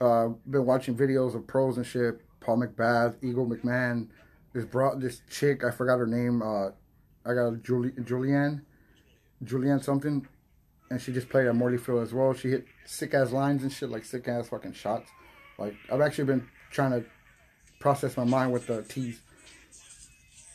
Uh, 0.00 0.28
been 0.48 0.64
watching 0.64 0.96
videos 0.96 1.34
of 1.34 1.46
pros 1.46 1.76
and 1.76 1.84
shit. 1.84 2.20
Paul 2.40 2.62
McBeth, 2.62 3.16
Eagle 3.22 3.46
McMahon. 3.46 4.08
This 4.54 4.64
brought 4.64 5.00
this 5.00 5.20
chick. 5.28 5.64
I 5.64 5.70
forgot 5.70 5.98
her 5.98 6.06
name. 6.06 6.40
Uh, 6.40 6.68
I 7.26 7.34
got 7.34 7.62
Julie 7.62 7.90
Julianne, 7.90 8.62
Julianne 9.44 9.84
something, 9.84 10.26
and 10.90 11.00
she 11.00 11.12
just 11.12 11.28
played 11.28 11.46
at 11.46 11.54
Morley 11.54 11.78
Field 11.78 12.02
as 12.02 12.12
well. 12.14 12.32
She 12.34 12.50
hit 12.50 12.66
sick 12.84 13.14
ass 13.14 13.30
lines 13.32 13.62
and 13.62 13.72
shit, 13.72 13.90
like 13.90 14.04
sick 14.04 14.26
ass 14.28 14.48
fucking 14.48 14.72
shots. 14.72 15.10
Like 15.58 15.74
I've 15.90 16.00
actually 16.00 16.24
been 16.24 16.48
trying 16.70 16.92
to 16.92 17.04
process 17.80 18.16
my 18.16 18.24
mind 18.24 18.52
with 18.52 18.66
the 18.66 18.82
tees 18.82 19.20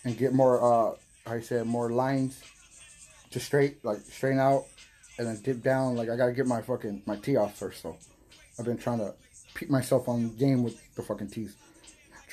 and 0.03 0.17
get 0.17 0.33
more. 0.33 0.61
Uh, 0.61 1.33
you 1.33 1.41
say 1.41 1.63
more 1.63 1.89
lines 1.89 2.41
to 3.31 3.39
straight, 3.39 3.83
like 3.85 3.99
straighten 3.99 4.39
out, 4.39 4.65
and 5.17 5.27
then 5.27 5.39
dip 5.41 5.61
down. 5.61 5.95
Like 5.95 6.09
I 6.09 6.15
gotta 6.15 6.33
get 6.33 6.47
my 6.47 6.61
fucking 6.61 7.03
my 7.05 7.17
tee 7.17 7.35
off 7.35 7.57
first. 7.57 7.81
So 7.81 7.97
I've 8.59 8.65
been 8.65 8.77
trying 8.77 8.99
to 8.99 9.13
peep 9.53 9.69
myself 9.69 10.07
on 10.09 10.35
game 10.35 10.63
with 10.63 10.95
the 10.95 11.03
fucking 11.03 11.29
tees. 11.29 11.55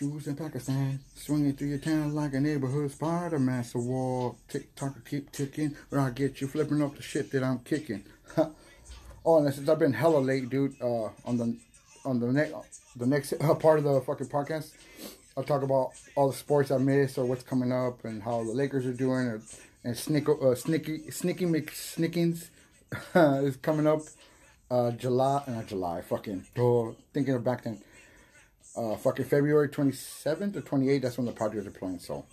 Jews 0.00 0.28
in 0.28 0.34
Pakistan, 0.34 0.98
swinging 1.14 1.52
through 1.52 1.68
your 1.68 1.78
town 1.78 2.14
like 2.14 2.32
a 2.32 2.40
neighborhood 2.40 2.90
spider. 2.90 3.38
Master 3.38 3.78
wall, 3.78 4.38
tick 4.48 4.74
tock, 4.74 4.94
keep 5.06 5.30
ticking. 5.30 5.76
Where 5.90 6.00
I 6.00 6.08
get 6.08 6.40
you 6.40 6.46
flipping 6.46 6.82
up 6.82 6.96
the 6.96 7.02
shit 7.02 7.30
that 7.32 7.44
I'm 7.44 7.58
kicking. 7.58 8.04
oh, 8.38 9.44
and 9.44 9.52
since 9.52 9.68
I've 9.68 9.78
been 9.78 9.92
hella 9.92 10.20
late, 10.20 10.48
dude, 10.48 10.74
uh, 10.80 11.10
on 11.26 11.36
the 11.36 11.54
on 12.06 12.18
the 12.18 12.32
next 12.32 12.96
the 12.96 13.04
next 13.04 13.34
uh, 13.42 13.54
part 13.56 13.76
of 13.76 13.84
the 13.84 14.00
fucking 14.00 14.28
podcast, 14.28 14.72
I'll 15.36 15.44
talk 15.44 15.62
about 15.62 15.90
all 16.14 16.30
the 16.30 16.36
sports 16.36 16.70
I 16.70 16.78
missed 16.78 17.18
or 17.18 17.26
what's 17.26 17.42
coming 17.42 17.70
up 17.70 18.02
and 18.06 18.22
how 18.22 18.42
the 18.42 18.52
Lakers 18.52 18.86
are 18.86 18.94
doing 18.94 19.26
or, 19.26 19.42
and 19.84 19.94
Snickle, 19.94 20.40
uh, 20.40 20.54
Snicky 20.54 21.08
Snicky 21.08 21.46
McSnickins 21.46 22.48
is 23.44 23.56
coming 23.56 23.86
up. 23.86 24.00
Uh, 24.70 24.92
July, 24.92 25.42
not 25.48 25.66
July, 25.66 26.00
fucking, 26.00 26.46
oh, 26.56 26.94
thinking 27.12 27.34
of 27.34 27.42
back 27.42 27.64
then 27.64 27.82
uh, 28.80 28.96
fucking 28.96 29.26
February 29.26 29.68
27th 29.68 30.56
or 30.56 30.62
28th. 30.62 31.02
That's 31.02 31.18
when 31.18 31.26
the 31.26 31.32
Padres 31.32 31.66
are 31.66 31.70
playing. 31.70 31.98
So 31.98 32.24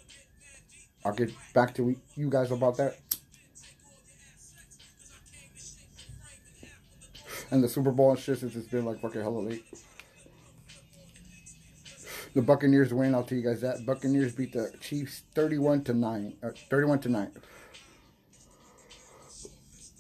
I'll 1.04 1.14
get 1.14 1.32
back 1.54 1.74
to 1.76 1.96
you 2.16 2.30
guys 2.30 2.52
about 2.52 2.78
that. 2.78 2.98
And 7.52 7.64
the 7.64 7.70
Super 7.70 7.92
Bowl 7.92 8.12
and 8.12 8.20
shit 8.20 8.40
since 8.40 8.56
it's 8.56 8.68
been 8.68 8.86
like 8.86 9.02
fucking 9.02 9.22
hella 9.22 9.40
late. 9.40 9.66
The 12.34 12.42
Buccaneers 12.42 12.94
win. 12.94 13.16
I'll 13.16 13.24
tell 13.24 13.38
you 13.38 13.44
guys 13.44 13.62
that. 13.62 13.86
Buccaneers 13.86 14.36
beat 14.36 14.54
the 14.54 14.72
Chiefs 14.82 15.24
31 15.34 15.84
to 15.86 15.94
9. 15.94 16.38
Uh, 16.44 16.50
31 16.70 17.00
to 17.00 17.10
9. 17.10 17.32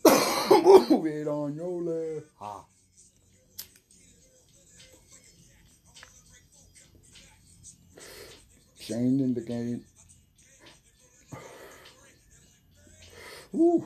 Move 0.63 1.05
it 1.07 1.27
on 1.27 1.55
your 1.55 1.81
left. 1.81 2.27
Ah. 2.41 2.63
Shane 8.87 9.19
in 9.19 9.33
the 9.33 9.41
game. 9.41 9.83
Ooh, 13.53 13.85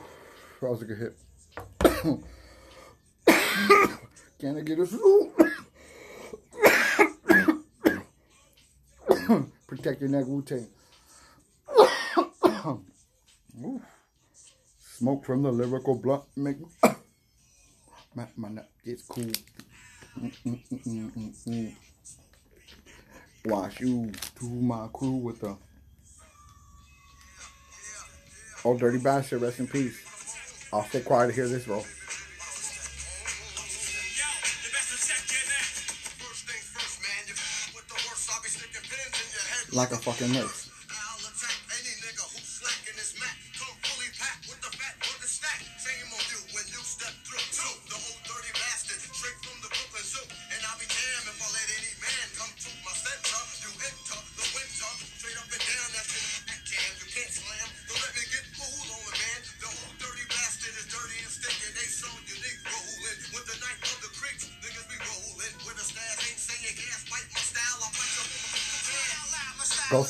that 0.60 0.70
was 0.70 0.82
a 0.82 0.84
good 0.84 0.98
hit. 0.98 1.16
Can 4.38 4.58
I 4.58 4.60
get 4.60 4.78
us? 4.78 4.94
Protect 9.66 10.00
your 10.00 10.10
neck, 10.10 10.26
Wu 10.28 10.42
Tang. 10.42 10.68
Smoke 14.98 15.24
from 15.24 15.42
the 15.42 15.50
lyrical 15.50 15.96
blunt 15.96 16.22
make 16.36 16.58
my, 18.14 18.28
my 18.36 18.50
neck 18.50 18.68
gets 18.84 19.02
cool. 19.08 19.32
Mm-mm-mm-mm-mm. 20.16 21.74
Wash 23.44 23.80
you 23.80 24.12
to 24.38 24.44
my 24.44 24.86
crew 24.92 25.16
with 25.16 25.40
the 25.40 25.56
old 28.64 28.78
dirty 28.78 28.98
bastard. 28.98 29.42
Rest 29.42 29.58
in 29.58 29.66
peace. 29.66 30.68
I'll 30.72 30.84
stay 30.84 31.00
quiet 31.00 31.26
to 31.28 31.32
hear 31.32 31.48
this, 31.48 31.66
bro. 31.66 31.82
Like 39.72 39.90
a 39.90 39.96
fucking 39.96 40.32
nurse. 40.32 40.61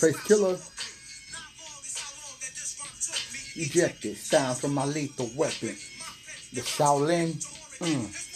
Ghostface 0.02 0.18
Killah. 0.26 0.58
Ejected. 3.56 4.16
Sounds 4.16 4.60
from 4.60 4.74
my 4.74 4.84
lethal 4.84 5.30
weapon. 5.36 5.76
The 6.52 6.60
Shaolin. 6.62 7.34
Mm. 7.78 8.31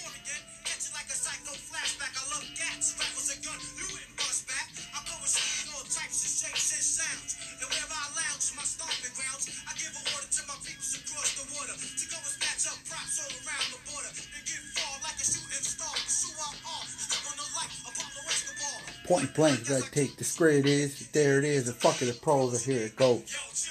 Blank, 19.36 19.68
gotta 19.68 19.90
take 19.90 20.16
the 20.16 20.48
it 20.48 20.64
is. 20.64 21.08
There 21.08 21.38
it 21.38 21.44
is. 21.44 21.68
And 21.68 21.76
fuck 21.76 22.00
it, 22.00 22.06
the 22.06 22.14
pros 22.14 22.54
are 22.54 22.72
here. 22.72 22.86
It 22.86 22.96
goes. 22.96 23.68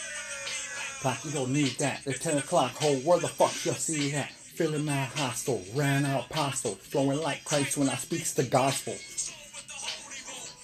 Like 1.04 1.26
you 1.26 1.32
don't 1.32 1.52
need 1.52 1.78
that. 1.80 2.02
It's 2.06 2.20
10 2.20 2.38
o'clock, 2.38 2.72
ho, 2.76 2.96
where 2.98 3.20
the 3.20 3.28
fuck 3.28 3.54
you 3.66 3.72
see 3.72 4.12
that? 4.12 4.32
Feeling 4.32 4.86
my 4.86 4.94
hostile, 4.94 5.64
ran 5.74 6.06
out 6.06 6.30
apostle, 6.30 6.76
flowing 6.76 7.20
like 7.20 7.44
Christ 7.46 7.78
when 7.78 7.90
I 7.90 7.96
speaks 7.96 8.34
the 8.34 8.44
gospel. 8.44 8.96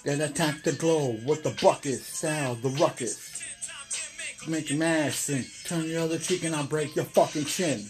Then 0.03 0.21
attack 0.21 0.63
the 0.63 0.73
globe 0.73 1.25
with 1.25 1.43
the 1.43 1.57
bucket, 1.61 1.99
sound 1.99 2.61
the 2.61 2.69
ruckus. 2.69 3.41
Make 4.47 4.71
mad 4.73 5.13
and 5.29 5.45
turn 5.65 5.85
your 5.85 6.01
other 6.01 6.19
cheek 6.19 6.43
and 6.43 6.55
I'll 6.55 6.65
break 6.65 6.95
your 6.95 7.05
fucking 7.05 7.45
chin. 7.45 7.85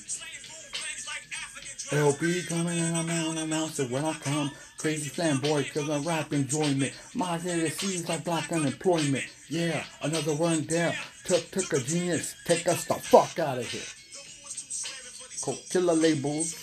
LB 1.91 2.47
coming 2.47 2.79
and 2.79 2.95
I'm 2.95 3.09
out, 3.09 3.37
I'm 3.37 3.51
out, 3.51 3.69
so 3.69 3.83
when 3.85 4.05
I 4.05 4.13
come, 4.13 4.51
crazy 4.81 5.11
flamboy, 5.11 5.71
cause 5.73 5.87
I'm 5.87 6.03
rap 6.03 6.33
enjoyment. 6.33 6.91
My 7.13 7.37
seems 7.37 8.09
like 8.09 8.23
black 8.23 8.51
unemployment. 8.51 9.23
Yeah, 9.47 9.83
another 10.01 10.33
one 10.33 10.63
down. 10.63 10.95
Took, 11.23 11.51
took 11.51 11.71
a 11.73 11.79
genius, 11.79 12.35
take 12.45 12.67
us 12.67 12.85
the 12.85 12.95
fuck 12.95 13.37
out 13.37 13.59
of 13.59 13.67
here. 13.69 13.81
Cool 15.43 15.59
killer 15.69 15.93
labels, 15.93 16.55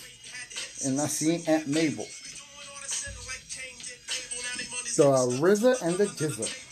and 0.84 1.00
I 1.00 1.06
see 1.06 1.44
Aunt 1.46 1.68
Mabel. 1.68 2.06
The 4.96 5.04
RZA 5.38 5.82
and 5.82 5.96
the 5.96 6.06
GZA. 6.06 6.67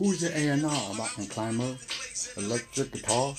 Who's 0.00 0.22
your 0.22 0.32
A&R 0.32 1.08
can 1.14 1.26
climber? 1.26 1.76
Electric 2.38 2.90
guitar? 2.90 3.34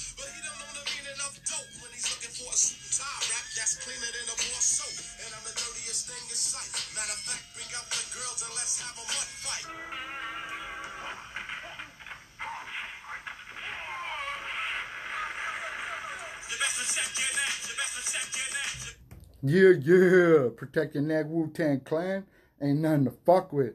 Yeah, 19.42 19.72
yeah. 19.82 20.50
Protect 20.56 20.94
your 20.94 21.04
neck, 21.04 21.26
Wu 21.28 21.50
Tang 21.52 21.80
Clan. 21.80 22.24
Ain't 22.62 22.82
nothing 22.82 23.06
to 23.06 23.12
fuck 23.26 23.52
with. 23.52 23.74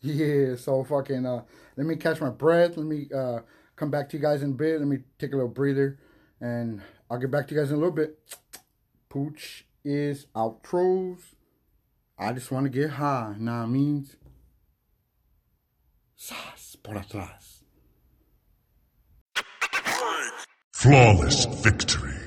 Yeah, 0.00 0.56
so 0.56 0.82
fucking 0.82 1.24
uh 1.24 1.44
let 1.76 1.86
me 1.86 1.96
catch 1.96 2.20
my 2.20 2.30
breath. 2.30 2.76
Let 2.76 2.86
me 2.86 3.08
uh 3.14 3.40
come 3.76 3.90
back 3.90 4.08
to 4.10 4.16
you 4.16 4.22
guys 4.22 4.42
in 4.42 4.50
a 4.50 4.54
bit. 4.54 4.78
Let 4.78 4.88
me 4.88 4.98
take 5.18 5.32
a 5.32 5.36
little 5.36 5.50
breather 5.50 5.98
and 6.40 6.82
I'll 7.10 7.18
get 7.18 7.30
back 7.30 7.48
to 7.48 7.54
you 7.54 7.60
guys 7.60 7.70
in 7.70 7.76
a 7.76 7.78
little 7.78 7.94
bit. 7.94 8.18
Pooch 9.08 9.66
is 9.84 10.26
outros. 10.34 11.34
I 12.18 12.32
just 12.32 12.50
want 12.50 12.64
to 12.64 12.70
get 12.70 12.90
high. 12.90 13.34
Nah 13.38 13.66
means 13.66 14.16
sas 16.16 16.76
por 16.82 16.94
atrás. 16.94 17.62
Flawless 20.72 21.46
victory. 21.62 22.23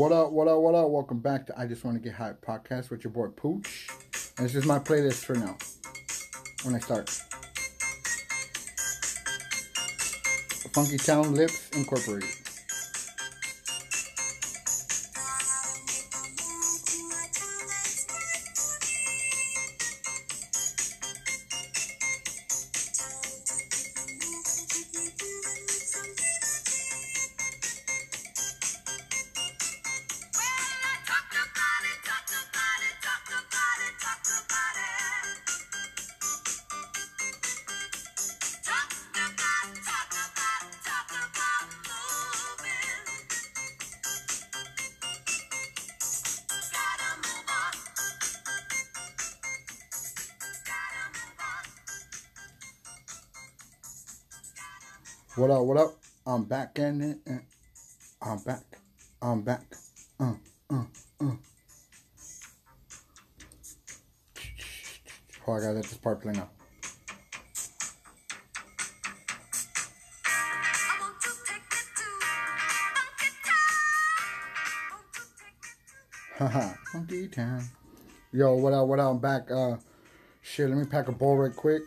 What 0.00 0.12
up, 0.12 0.32
what 0.32 0.48
up, 0.48 0.60
what 0.60 0.74
up? 0.74 0.88
Welcome 0.88 1.18
back 1.18 1.46
to 1.48 1.60
I 1.60 1.66
Just 1.66 1.84
Want 1.84 1.94
to 1.98 2.00
Get 2.02 2.14
High 2.14 2.32
podcast 2.32 2.88
with 2.88 3.04
your 3.04 3.12
boy 3.12 3.26
Pooch. 3.26 3.86
And 4.38 4.46
this 4.46 4.54
is 4.54 4.64
my 4.64 4.78
playlist 4.78 5.26
for 5.26 5.34
now. 5.34 5.58
When 6.62 6.74
I 6.74 6.78
start. 6.78 7.10
Funky 10.72 10.96
Town 10.96 11.34
Lipps 11.34 11.68
Incorporated. 11.76 12.39
What 55.36 55.48
up, 55.48 55.62
what 55.62 55.76
up? 55.76 55.96
I'm 56.26 56.42
back 56.42 56.76
in 56.80 57.00
it. 57.00 57.18
uh, 57.30 57.38
I'm 58.20 58.38
back. 58.38 58.64
I'm 59.22 59.42
back. 59.42 59.62
Uh, 60.18 60.32
uh, 60.68 60.82
uh. 61.20 61.30
Oh, 65.46 65.52
I 65.52 65.60
gotta 65.60 65.72
let 65.74 65.84
this 65.84 65.94
part 65.98 66.20
play 66.20 66.32
now. 66.32 66.50
Haha, 76.38 76.74
funky 76.92 77.28
town. 77.28 77.62
Yo, 78.32 78.56
what 78.56 78.72
up, 78.72 78.88
what 78.88 78.98
up? 78.98 79.12
I'm 79.12 79.18
back. 79.20 79.48
Uh, 79.48 79.76
shit, 80.42 80.68
let 80.68 80.76
me 80.76 80.86
pack 80.86 81.06
a 81.06 81.12
bowl 81.12 81.36
right 81.36 81.54
quick. 81.54 81.82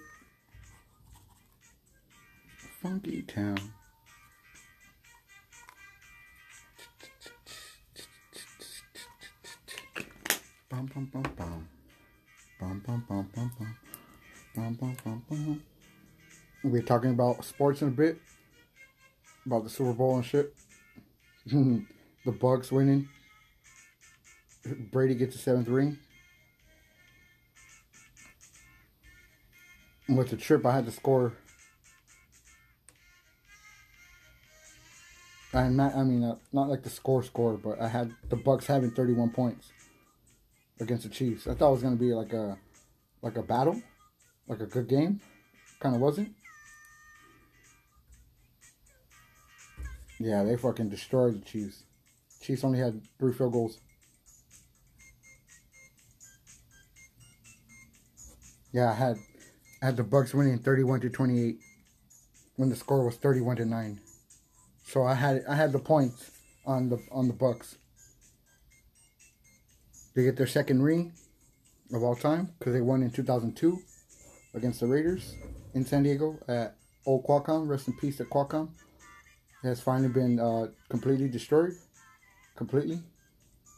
Funky 3.04 3.22
town. 3.24 3.58
Bum 10.70 10.86
bum 10.94 11.06
bum 11.12 11.24
bum. 11.36 11.68
Bum 12.60 12.84
bum 12.86 13.06
bum 13.10 13.30
bum 13.36 13.52
bum. 13.60 13.76
Bum 14.56 14.74
bum 14.76 14.98
bum 15.04 15.24
bum. 15.30 15.64
We're 16.64 16.82
talking 16.82 17.10
about 17.10 17.44
sports 17.44 17.82
in 17.82 17.90
a 17.90 17.92
bit. 17.92 18.20
About 19.46 19.64
the 19.64 19.70
Super 19.70 19.94
Bowl 19.94 20.16
and 20.16 20.26
shit. 20.26 20.56
the 21.46 22.32
Bucks 22.40 22.72
winning. 22.72 23.10
Brady 24.92 25.16
gets 25.16 25.36
a 25.36 25.40
seventh 25.40 25.68
ring. 25.68 25.98
With 30.08 30.30
the 30.30 30.38
trip, 30.38 30.66
I 30.66 30.76
had 30.76 30.86
to 30.86 30.92
score. 30.92 31.34
I'm 35.54 35.76
not. 35.76 35.96
I 35.96 36.04
mean, 36.04 36.24
uh, 36.24 36.36
not 36.52 36.70
like 36.70 36.84
the 36.84 36.90
score 36.90 37.22
score, 37.24 37.54
but 37.54 37.80
I 37.80 37.88
had 37.88 38.14
the 38.30 38.36
Bucks 38.36 38.66
having 38.66 38.92
31 38.92 39.30
points 39.30 39.72
against 40.80 41.04
the 41.04 41.10
Chiefs. 41.10 41.48
I 41.48 41.54
thought 41.54 41.70
it 41.70 41.74
was 41.74 41.84
gonna 41.84 41.96
be 41.96 42.14
like 42.14 42.34
a, 42.34 42.58
like 43.22 43.38
a 43.38 43.44
battle, 43.44 43.80
like 44.48 44.62
a 44.62 44.66
good 44.66 44.88
game. 44.88 45.22
Kind 45.80 45.96
of 45.96 46.02
wasn't. 46.02 46.34
Yeah, 50.20 50.44
they 50.44 50.58
fucking 50.58 50.90
destroyed 50.90 51.36
the 51.36 51.46
Chiefs. 51.46 51.84
Chiefs 52.42 52.64
only 52.64 52.80
had 52.80 53.02
three 53.20 53.34
field 53.34 53.54
goals. 53.54 53.78
Yeah, 58.72 58.90
I 58.90 58.94
had 58.94 59.18
I 59.84 59.86
had 59.88 59.98
the 59.98 60.04
Bucks 60.04 60.34
winning 60.34 60.58
31 60.58 61.02
to 61.02 61.10
28 61.10 61.60
when 62.56 62.70
the 62.70 62.76
score 62.76 63.06
was 63.06 63.18
31 63.18 63.58
to 63.58 63.66
9. 63.66 64.00
So 64.94 65.04
I 65.04 65.16
had 65.16 65.44
I 65.50 65.56
had 65.56 65.72
the 65.72 65.80
points 65.80 66.30
on 66.68 66.88
the 66.88 67.00
on 67.12 67.26
the 67.26 67.34
Bucks. 67.34 67.78
They 70.14 70.22
get 70.22 70.38
their 70.38 70.46
second 70.46 70.84
ring 70.84 71.14
of 71.92 72.04
all 72.04 72.16
time 72.16 72.54
because 72.60 72.74
they 72.74 72.82
won 72.82 73.02
in 73.02 73.10
2002 73.10 73.80
against 74.54 74.82
the 74.82 74.86
Raiders 74.86 75.34
in 75.74 75.84
San 75.84 76.04
Diego 76.04 76.38
at 76.48 76.76
Old 77.08 77.26
Qualcomm. 77.26 77.68
Rest 77.68 77.88
in 77.88 77.98
peace 77.98 78.18
to 78.18 78.26
Qualcomm. 78.26 78.70
It 79.64 79.70
has 79.70 79.82
finally 79.82 80.10
been 80.10 80.40
uh, 80.40 80.68
completely 80.90 81.28
destroyed, 81.28 81.72
completely. 82.56 83.02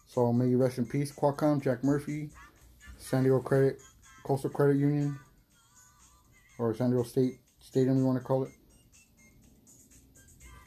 So 0.07 0.33
may 0.33 0.47
you 0.49 0.57
rest 0.57 0.79
in 0.79 0.85
peace, 0.85 1.13
Qualcomm, 1.13 1.63
Jack 1.63 1.81
Murphy, 1.81 2.29
San 2.97 3.23
Diego 3.23 3.39
Credit, 3.39 3.77
Coastal 4.25 4.49
Credit 4.49 4.75
Union, 4.75 5.17
or 6.59 6.75
San 6.75 6.89
Diego 6.89 7.03
State 7.03 7.39
Stadium, 7.61 7.97
you 7.99 8.05
want 8.05 8.17
to 8.17 8.23
call 8.23 8.43
it. 8.43 8.51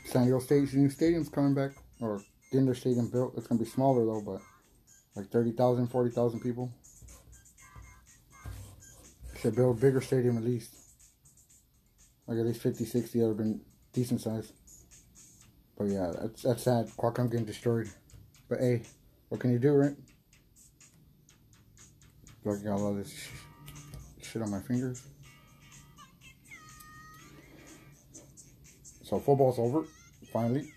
San 0.08 0.22
Diego 0.22 0.38
State's 0.38 0.72
new 0.72 0.88
stadium's 0.88 1.28
coming 1.28 1.54
back, 1.54 1.72
or 2.00 2.22
getting 2.50 2.64
their 2.64 2.74
stadium 2.74 3.10
built. 3.10 3.34
It's 3.36 3.46
gonna 3.46 3.60
be 3.60 3.66
smaller 3.66 4.06
though, 4.06 4.22
but 4.22 4.40
like 5.14 5.30
30,000, 5.30 5.88
40,000 5.88 6.40
people. 6.40 6.72
Should 9.40 9.54
build 9.54 9.78
a 9.78 9.80
bigger 9.80 10.00
stadium 10.00 10.36
at 10.36 10.44
least. 10.44 10.74
Like 12.26 12.38
at 12.38 12.46
least 12.46 12.62
50, 12.62 12.84
60 12.84 13.20
that 13.20 13.26
have 13.26 13.36
been 13.36 13.60
decent 13.92 14.20
size. 14.20 14.52
But 15.76 15.88
yeah, 15.88 16.12
that's 16.20 16.42
that's 16.42 16.62
sad. 16.62 16.88
Qualcomm 16.96 17.30
getting 17.30 17.46
destroyed. 17.46 17.88
But 18.48 18.60
hey, 18.60 18.82
what 19.28 19.40
can 19.40 19.52
you 19.52 19.58
do, 19.58 19.72
right? 19.72 19.94
Do 22.42 22.50
I 22.50 22.56
got 22.56 22.76
a 22.76 22.76
lot 22.76 22.90
of 22.90 22.96
this 22.96 23.12
sh- 23.12 24.26
shit 24.26 24.42
on 24.42 24.50
my 24.50 24.60
fingers? 24.60 25.02
So 29.02 29.18
football's 29.18 29.58
over, 29.58 29.84
finally. 30.32 30.72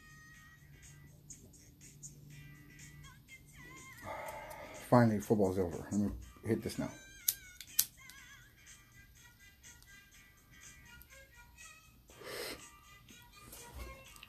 Finally, 4.89 5.19
football's 5.19 5.57
over. 5.57 5.87
Let 5.91 6.01
me 6.01 6.09
hit 6.45 6.61
this 6.61 6.77
now. 6.77 6.91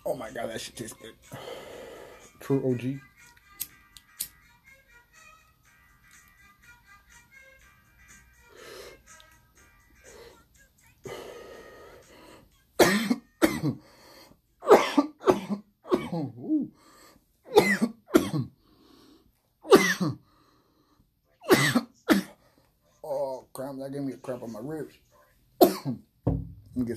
Oh 0.05 0.15
my 0.15 0.31
god, 0.31 0.51
that 0.51 0.61
shit 0.61 0.77
tastes 0.77 0.97
good. 1.01 1.15
True 2.41 2.63
OG. 2.71 3.01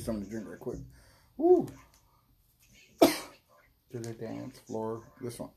Something 0.05 0.23
to 0.23 0.29
drink 0.29 0.47
right 0.47 0.59
quick. 0.59 0.79
Woo. 1.37 1.67
To 3.91 3.99
the 4.01 4.13
dance 4.13 4.59
floor. 4.67 5.03
This 5.21 5.39
one. 5.39 5.51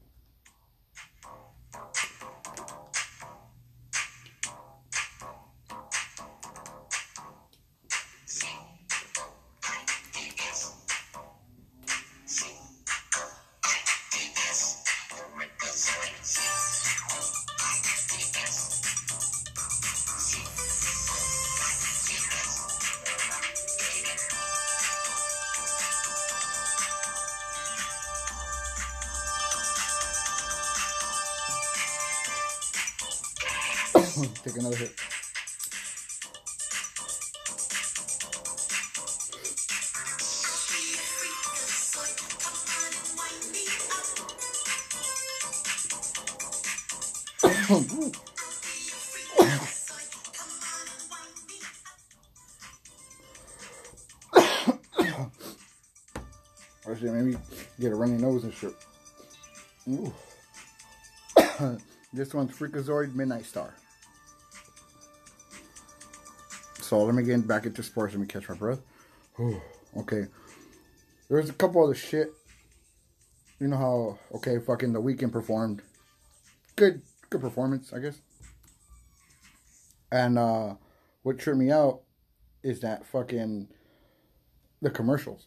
Take 34.43 34.57
another 34.57 34.75
hit. 34.75 34.91
Shit, 56.99 57.13
maybe 57.13 57.39
get 57.79 57.93
a 57.93 57.95
runny 57.95 58.15
nose 58.15 58.43
and 58.43 58.53
shit. 58.53 58.75
This 62.13 62.35
one's 62.35 62.51
Freakazoid 62.51 63.15
Midnight 63.15 63.45
Star. 63.45 63.75
So 66.89 67.05
let 67.05 67.15
me 67.15 67.23
get 67.23 67.47
back 67.47 67.67
into 67.67 67.83
sports. 67.83 68.15
Let 68.15 68.21
me 68.21 68.27
catch 68.27 68.49
my 68.49 68.55
breath. 68.55 68.81
Okay. 69.95 70.25
There's 71.29 71.51
a 71.51 71.53
couple 71.53 71.85
other 71.85 71.95
shit. 71.95 72.33
You 73.61 73.69
know 73.69 73.77
how 73.77 74.19
okay, 74.37 74.59
fucking 74.59 74.95
the 74.95 75.03
Weeknd 75.03 75.31
performed. 75.31 75.83
Good 76.77 77.03
good 77.29 77.43
performance, 77.43 77.93
I 77.93 77.99
guess. 77.99 78.19
And 80.11 80.39
uh 80.39 80.77
what 81.25 81.39
tripped 81.39 81.59
me 81.59 81.71
out 81.71 82.01
is 82.63 82.81
that 82.81 83.05
fucking 83.05 83.69
the 84.81 84.89
commercials. 84.89 85.47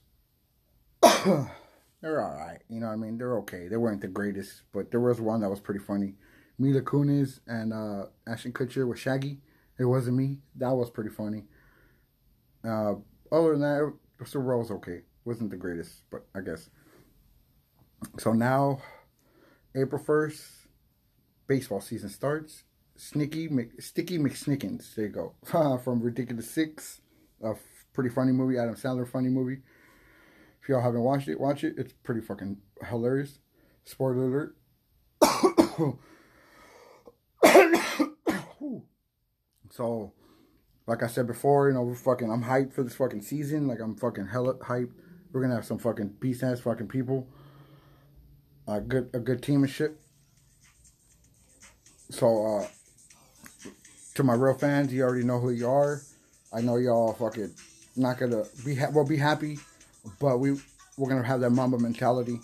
They're 1.01 2.21
all 2.21 2.35
right, 2.35 2.59
you 2.69 2.79
know. 2.79 2.87
what 2.87 2.93
I 2.93 2.97
mean, 2.97 3.17
they're 3.17 3.37
okay. 3.39 3.67
They 3.67 3.77
weren't 3.77 4.01
the 4.01 4.07
greatest, 4.07 4.61
but 4.73 4.91
there 4.91 4.99
was 4.99 5.19
one 5.19 5.41
that 5.41 5.49
was 5.49 5.59
pretty 5.59 5.79
funny. 5.79 6.13
Mila 6.59 6.81
Kunis 6.81 7.39
and 7.47 7.73
uh, 7.73 8.05
Ashton 8.27 8.53
Kutcher 8.53 8.87
with 8.87 8.99
Shaggy. 8.99 9.39
It 9.81 9.85
wasn't 9.85 10.15
me. 10.17 10.37
That 10.57 10.75
was 10.75 10.91
pretty 10.91 11.09
funny. 11.09 11.45
Uh, 12.63 12.93
other 13.31 13.53
than 13.53 13.61
that, 13.61 13.93
the 14.19 14.25
Super 14.27 14.45
Bowl 14.45 14.59
was 14.59 14.69
okay. 14.69 14.99
wasn't 15.25 15.49
the 15.49 15.57
greatest, 15.57 16.03
but 16.11 16.27
I 16.35 16.41
guess. 16.41 16.69
So 18.19 18.31
now, 18.31 18.79
April 19.75 19.99
first, 19.99 20.43
baseball 21.47 21.81
season 21.81 22.09
starts. 22.09 22.63
Snicky 22.95 23.49
Mc, 23.49 23.81
Sticky 23.81 24.19
McSnickens. 24.19 24.93
There 24.93 25.05
you 25.05 25.11
go. 25.11 25.33
From 25.83 25.99
Ridiculous 25.99 26.51
Six, 26.51 27.01
a 27.43 27.53
pretty 27.91 28.11
funny 28.11 28.33
movie. 28.33 28.59
Adam 28.59 28.75
Sandler 28.75 29.09
funny 29.09 29.29
movie. 29.29 29.61
If 30.61 30.69
y'all 30.69 30.81
haven't 30.81 31.01
watched 31.01 31.27
it, 31.27 31.39
watch 31.39 31.63
it. 31.63 31.73
It's 31.79 31.93
pretty 32.03 32.21
fucking 32.21 32.57
hilarious. 32.87 33.39
Spoiler 33.85 34.25
alert. 34.25 34.55
so, 39.71 40.13
like 40.87 41.03
I 41.03 41.07
said 41.07 41.27
before, 41.27 41.67
you 41.67 41.73
know, 41.73 41.81
we're 41.81 41.95
fucking, 41.95 42.31
I'm 42.31 42.43
hyped 42.43 42.73
for 42.73 42.83
this 42.83 42.95
fucking 42.95 43.21
season. 43.21 43.67
Like, 43.67 43.79
I'm 43.79 43.95
fucking 43.95 44.27
hella 44.27 44.55
hyped. 44.55 44.91
We're 45.31 45.41
gonna 45.41 45.55
have 45.55 45.65
some 45.65 45.79
fucking 45.79 46.15
beast 46.19 46.43
ass 46.43 46.59
fucking 46.59 46.87
people. 46.87 47.27
A 48.67 48.79
good, 48.79 49.09
a 49.13 49.19
good 49.19 49.41
team 49.41 49.63
and 49.63 49.71
shit. 49.71 49.97
So, 52.09 52.45
uh, 52.45 52.67
to 54.15 54.23
my 54.23 54.33
real 54.33 54.53
fans, 54.53 54.93
you 54.93 55.03
already 55.03 55.23
know 55.23 55.39
who 55.39 55.51
you 55.51 55.69
are. 55.69 56.01
I 56.53 56.61
know 56.61 56.75
y'all 56.75 57.13
fucking 57.13 57.53
not 57.95 58.19
gonna 58.19 58.43
be, 58.65 58.75
ha- 58.75 58.89
well, 58.93 59.05
be 59.05 59.17
happy 59.17 59.57
but 60.19 60.39
we 60.39 60.51
we're 60.97 61.09
gonna 61.09 61.23
have 61.23 61.41
that 61.41 61.51
Mamba 61.51 61.79
mentality 61.79 62.39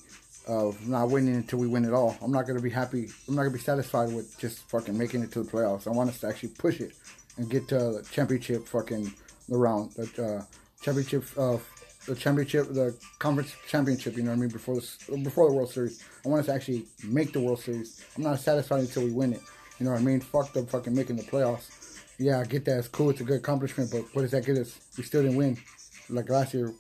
of 0.47 0.87
not 0.87 1.09
winning 1.09 1.35
until 1.35 1.59
we 1.59 1.67
win 1.67 1.83
it 1.85 1.93
all. 1.93 2.15
I'm 2.21 2.31
not 2.31 2.47
gonna 2.47 2.61
be 2.61 2.69
happy. 2.69 3.09
I'm 3.27 3.35
not 3.35 3.43
gonna 3.43 3.53
be 3.53 3.59
satisfied 3.59 4.13
with 4.13 4.37
just 4.39 4.69
fucking 4.69 4.97
making 4.97 5.23
it 5.23 5.31
to 5.33 5.43
the 5.43 5.51
playoffs. 5.51 5.87
I 5.87 5.91
want 5.91 6.09
us 6.09 6.19
to 6.21 6.27
actually 6.27 6.49
push 6.49 6.79
it 6.79 6.93
and 7.38 7.50
get 7.50 7.67
to 7.69 7.76
the 7.76 8.08
championship 8.12 8.67
fucking 8.67 9.13
the 9.50 9.58
round, 9.58 9.91
the 9.93 10.23
uh, 10.23 10.43
championship, 10.82 11.23
uh, 11.38 11.58
the 12.08 12.15
championship, 12.15 12.67
the 12.73 12.95
conference 13.19 13.56
championship. 13.67 14.17
You 14.17 14.23
know 14.23 14.32
what 14.32 14.38
I 14.38 14.41
mean? 14.41 14.50
Before 14.50 14.76
the 14.76 15.17
before 15.23 15.50
the 15.50 15.56
World 15.56 15.71
Series, 15.71 16.04
I 16.26 16.30
want 16.30 16.41
us 16.41 16.45
to 16.47 16.54
actually 16.54 16.86
make 17.04 17.34
the 17.34 17.39
World 17.39 17.60
Series. 17.60 18.04
I'm 18.15 18.23
not 18.23 18.39
satisfied 18.39 18.82
until 18.82 19.04
we 19.04 19.12
win 19.12 19.34
it. 19.34 19.41
You 19.80 19.86
know 19.86 19.91
what 19.91 20.02
I 20.02 20.04
mean? 20.04 20.21
Fuck 20.21 20.54
the 20.54 20.63
fucking 20.63 20.95
making 20.95 21.17
the 21.17 21.23
playoffs. 21.23 22.02
Yeah, 22.17 22.39
I 22.39 22.45
get 22.45 22.65
that. 22.65 22.80
It's 22.80 22.88
cool. 22.88 23.12
It's 23.12 23.21
a 23.21 23.23
good 23.23 23.38
accomplishment, 23.38 23.91
but 23.91 24.04
what 24.13 24.23
does 24.23 24.32
that 24.32 24.45
get 24.45 24.58
us? 24.58 24.80
We 24.97 25.04
still 25.04 25.21
didn't 25.21 25.38
win. 25.38 25.58
Like 26.10 26.30
last 26.30 26.54
year, 26.54 26.73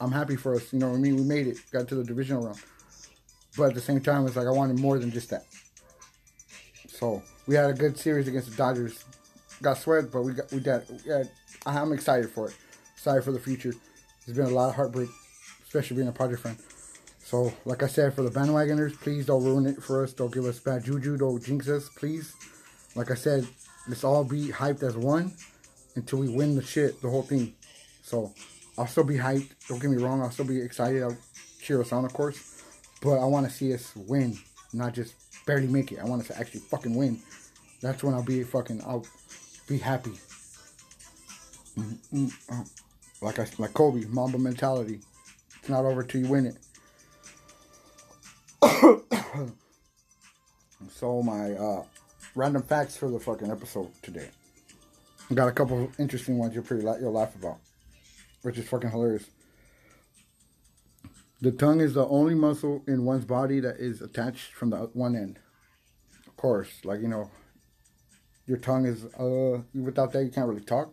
I'm 0.00 0.10
happy 0.10 0.34
for 0.34 0.56
us. 0.56 0.72
You 0.72 0.80
know 0.80 0.88
what 0.88 0.96
I 0.96 1.00
mean? 1.00 1.14
We 1.14 1.22
made 1.22 1.46
it, 1.46 1.58
got 1.70 1.86
to 1.88 1.94
the 1.94 2.02
divisional 2.02 2.44
round. 2.44 2.60
But 3.56 3.68
at 3.68 3.74
the 3.74 3.80
same 3.80 4.00
time, 4.00 4.26
it's 4.26 4.34
like 4.34 4.46
I 4.46 4.50
wanted 4.50 4.80
more 4.80 4.98
than 4.98 5.12
just 5.12 5.30
that. 5.30 5.44
So 6.88 7.22
we 7.46 7.54
had 7.54 7.70
a 7.70 7.74
good 7.74 7.96
series 7.98 8.26
against 8.26 8.50
the 8.50 8.56
Dodgers. 8.56 9.04
Got 9.62 9.78
swept, 9.78 10.10
but 10.10 10.22
we 10.22 10.32
got 10.32 10.50
we. 10.50 10.58
We 10.58 10.64
got 10.64 10.82
I'm 11.64 11.92
excited 11.92 12.28
for 12.30 12.48
it. 12.48 12.56
Excited 12.94 13.22
for 13.22 13.30
the 13.30 13.38
future. 13.38 13.72
There's 14.26 14.36
been 14.36 14.48
a 14.48 14.50
lot 14.50 14.70
of 14.70 14.74
heartbreak, 14.74 15.08
especially 15.64 15.96
being 15.96 16.08
a 16.08 16.12
Padre 16.12 16.36
fan. 16.36 16.56
So, 17.20 17.52
like 17.64 17.84
I 17.84 17.86
said, 17.86 18.12
for 18.12 18.22
the 18.22 18.30
bandwagoners, 18.30 19.00
please 19.00 19.26
don't 19.26 19.44
ruin 19.44 19.66
it 19.66 19.80
for 19.80 20.02
us. 20.02 20.12
Don't 20.12 20.34
give 20.34 20.44
us 20.46 20.58
bad 20.58 20.84
juju. 20.84 21.16
Don't 21.16 21.42
jinx 21.42 21.68
us, 21.68 21.88
please. 21.88 22.34
Like 22.96 23.12
I 23.12 23.14
said, 23.14 23.46
let's 23.88 24.02
all 24.02 24.24
be 24.24 24.48
hyped 24.48 24.82
as 24.82 24.96
one 24.96 25.32
until 25.94 26.18
we 26.18 26.28
win 26.28 26.56
the 26.56 26.62
shit, 26.62 27.00
the 27.00 27.08
whole 27.08 27.22
thing. 27.22 27.54
So, 28.02 28.34
I'll 28.76 28.88
still 28.88 29.04
be 29.04 29.16
hyped. 29.16 29.50
Don't 29.68 29.80
get 29.80 29.90
me 29.90 30.02
wrong. 30.02 30.20
I'll 30.22 30.32
still 30.32 30.44
be 30.44 30.60
excited. 30.60 31.04
I'll 31.04 31.16
cheer 31.60 31.80
us 31.80 31.92
on, 31.92 32.04
of 32.04 32.12
course. 32.12 32.64
But 33.00 33.18
I 33.20 33.24
want 33.26 33.48
to 33.48 33.52
see 33.52 33.72
us 33.72 33.92
win, 33.94 34.36
not 34.72 34.92
just 34.92 35.14
barely 35.46 35.68
make 35.68 35.92
it. 35.92 36.00
I 36.00 36.04
want 36.04 36.22
us 36.22 36.28
to 36.28 36.38
actually 36.38 36.60
fucking 36.60 36.94
win. 36.96 37.20
That's 37.80 38.02
when 38.02 38.14
I'll 38.14 38.22
be 38.22 38.42
fucking. 38.42 38.82
I'll 38.86 39.06
be 39.72 39.78
happy. 39.78 40.12
Like 43.22 43.38
I 43.38 43.46
like 43.58 43.72
Kobe, 43.72 44.04
Mamba 44.08 44.38
mentality. 44.38 45.00
It's 45.58 45.68
not 45.68 45.84
over 45.84 46.02
till 46.02 46.20
you 46.20 46.28
win 46.28 46.46
it. 46.46 46.58
so 50.90 51.22
my 51.22 51.52
uh, 51.52 51.84
random 52.34 52.62
facts 52.62 52.96
for 52.96 53.08
the 53.10 53.18
fucking 53.18 53.50
episode 53.50 53.88
today. 54.02 54.28
I 55.30 55.34
got 55.34 55.48
a 55.48 55.52
couple 55.52 55.90
interesting 55.98 56.36
ones 56.36 56.54
you'll 56.54 56.64
pretty 56.64 56.84
you'll 57.00 57.12
laugh 57.12 57.34
about 57.34 57.58
which 58.42 58.58
is 58.58 58.68
fucking 58.68 58.90
hilarious. 58.90 59.30
The 61.40 61.52
tongue 61.52 61.80
is 61.80 61.94
the 61.94 62.06
only 62.06 62.34
muscle 62.34 62.82
in 62.86 63.04
one's 63.04 63.24
body 63.24 63.60
that 63.60 63.76
is 63.76 64.02
attached 64.02 64.52
from 64.52 64.70
the 64.70 64.76
one 64.92 65.16
end. 65.16 65.38
Of 66.26 66.36
course, 66.36 66.68
like 66.84 67.00
you 67.00 67.08
know, 67.08 67.30
your 68.52 68.60
tongue 68.60 68.84
is 68.84 69.04
uh 69.18 69.62
without 69.74 70.12
that 70.12 70.24
you 70.24 70.30
can't 70.30 70.46
really 70.46 70.68
talk. 70.74 70.92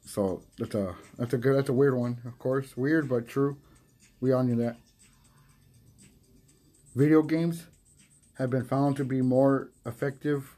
So 0.00 0.42
that's 0.58 0.74
a 0.74 0.94
that's 1.18 1.34
a 1.34 1.38
good 1.38 1.56
that's 1.56 1.68
a 1.68 1.74
weird 1.74 1.94
one, 1.94 2.22
of 2.24 2.38
course. 2.38 2.74
Weird 2.74 3.06
but 3.06 3.28
true. 3.28 3.58
We 4.20 4.32
all 4.32 4.42
knew 4.42 4.56
that. 4.56 4.76
Video 6.96 7.20
games 7.22 7.66
have 8.38 8.48
been 8.48 8.64
found 8.64 8.96
to 8.96 9.04
be 9.04 9.20
more 9.20 9.70
effective 9.84 10.56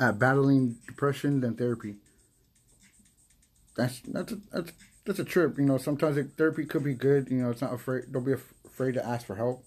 at 0.00 0.18
battling 0.18 0.76
depression 0.86 1.40
than 1.40 1.56
therapy 1.56 1.96
that's 3.76 4.00
that's 4.00 4.32
a, 4.32 4.38
that's 4.52 4.72
that's 5.04 5.18
a 5.18 5.24
trip. 5.24 5.58
You 5.58 5.64
know, 5.64 5.78
sometimes 5.78 6.16
it, 6.16 6.30
therapy 6.36 6.64
could 6.64 6.82
be 6.82 6.94
good. 6.94 7.28
You 7.30 7.42
know, 7.42 7.50
it's 7.50 7.60
not 7.60 7.74
afraid. 7.74 8.04
Don't 8.10 8.24
be 8.24 8.32
af- 8.32 8.54
afraid 8.64 8.94
to 8.94 9.06
ask 9.06 9.26
for 9.26 9.36
help. 9.36 9.64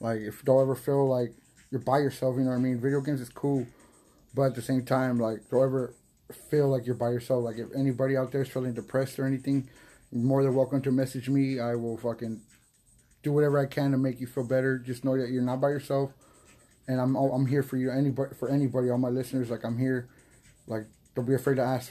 Like 0.00 0.20
if 0.20 0.44
don't 0.44 0.62
ever 0.62 0.76
feel 0.76 1.08
like 1.08 1.34
you're 1.70 1.80
by 1.80 1.98
yourself. 1.98 2.36
You 2.36 2.42
know 2.42 2.50
what 2.50 2.56
I 2.56 2.60
mean? 2.60 2.80
Video 2.80 3.00
games 3.00 3.20
is 3.20 3.28
cool, 3.28 3.66
but 4.34 4.42
at 4.42 4.54
the 4.54 4.62
same 4.62 4.84
time, 4.84 5.18
like 5.18 5.48
don't 5.50 5.62
ever 5.62 5.94
feel 6.50 6.68
like 6.68 6.86
you're 6.86 6.94
by 6.94 7.10
yourself. 7.10 7.44
Like 7.44 7.58
if 7.58 7.68
anybody 7.76 8.16
out 8.16 8.32
there 8.32 8.42
is 8.42 8.48
feeling 8.48 8.74
depressed 8.74 9.18
or 9.18 9.26
anything, 9.26 9.68
more 10.12 10.42
than 10.42 10.54
welcome 10.54 10.82
to 10.82 10.90
message 10.90 11.28
me. 11.28 11.60
I 11.60 11.74
will 11.74 11.96
fucking 11.96 12.40
do 13.22 13.32
whatever 13.32 13.58
I 13.58 13.66
can 13.66 13.90
to 13.92 13.98
make 13.98 14.20
you 14.20 14.26
feel 14.26 14.44
better. 14.44 14.78
Just 14.78 15.04
know 15.04 15.16
that 15.18 15.30
you're 15.30 15.42
not 15.42 15.60
by 15.60 15.68
yourself, 15.68 16.12
and 16.86 17.00
I'm 17.00 17.14
I'm 17.16 17.46
here 17.46 17.62
for 17.62 17.76
you. 17.76 17.90
Anybody 17.90 18.34
for 18.34 18.48
anybody, 18.48 18.90
all 18.90 18.98
my 18.98 19.08
listeners. 19.08 19.50
Like 19.50 19.64
I'm 19.64 19.78
here. 19.78 20.08
Like 20.66 20.86
don't 21.14 21.26
be 21.26 21.34
afraid 21.34 21.56
to 21.56 21.62
ask 21.62 21.90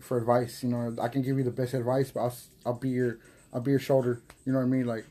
for 0.00 0.18
advice. 0.18 0.62
You 0.62 0.70
know, 0.70 0.96
I 1.00 1.08
can 1.08 1.22
give 1.22 1.36
you 1.36 1.44
the 1.44 1.50
best 1.50 1.74
advice, 1.74 2.10
but 2.10 2.20
I'll, 2.20 2.36
I'll 2.66 2.78
be 2.78 2.90
your 2.90 3.18
I'll 3.52 3.60
be 3.60 3.70
your 3.72 3.80
shoulder. 3.80 4.22
You 4.44 4.52
know 4.52 4.58
what 4.58 4.66
I 4.66 4.68
mean? 4.68 4.86
Like, 4.86 5.06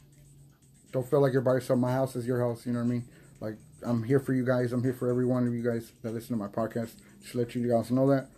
don't 0.92 1.08
feel 1.08 1.22
like 1.22 1.34
you're 1.34 1.42
by 1.42 1.54
yourself. 1.54 1.80
My 1.80 1.92
house 1.92 2.16
is 2.16 2.26
your 2.26 2.40
house. 2.40 2.66
You 2.66 2.74
know 2.74 2.80
what 2.80 2.86
I 2.86 2.90
mean? 2.90 3.06
Like, 3.40 3.58
I'm 3.84 4.04
here 4.04 4.20
for 4.20 4.34
you 4.34 4.46
guys. 4.46 4.74
I'm 4.74 4.84
here 4.84 4.94
for 4.94 5.10
every 5.10 5.26
one 5.26 5.48
of 5.48 5.54
you 5.54 5.64
guys 5.64 5.92
that 6.02 6.14
listen 6.14 6.38
to 6.38 6.44
my 6.44 6.48
podcast. 6.48 6.94
Just 7.22 7.36
let 7.36 7.54
you 7.56 7.68
guys 7.68 7.92
know 7.92 8.08
that. 8.10 8.30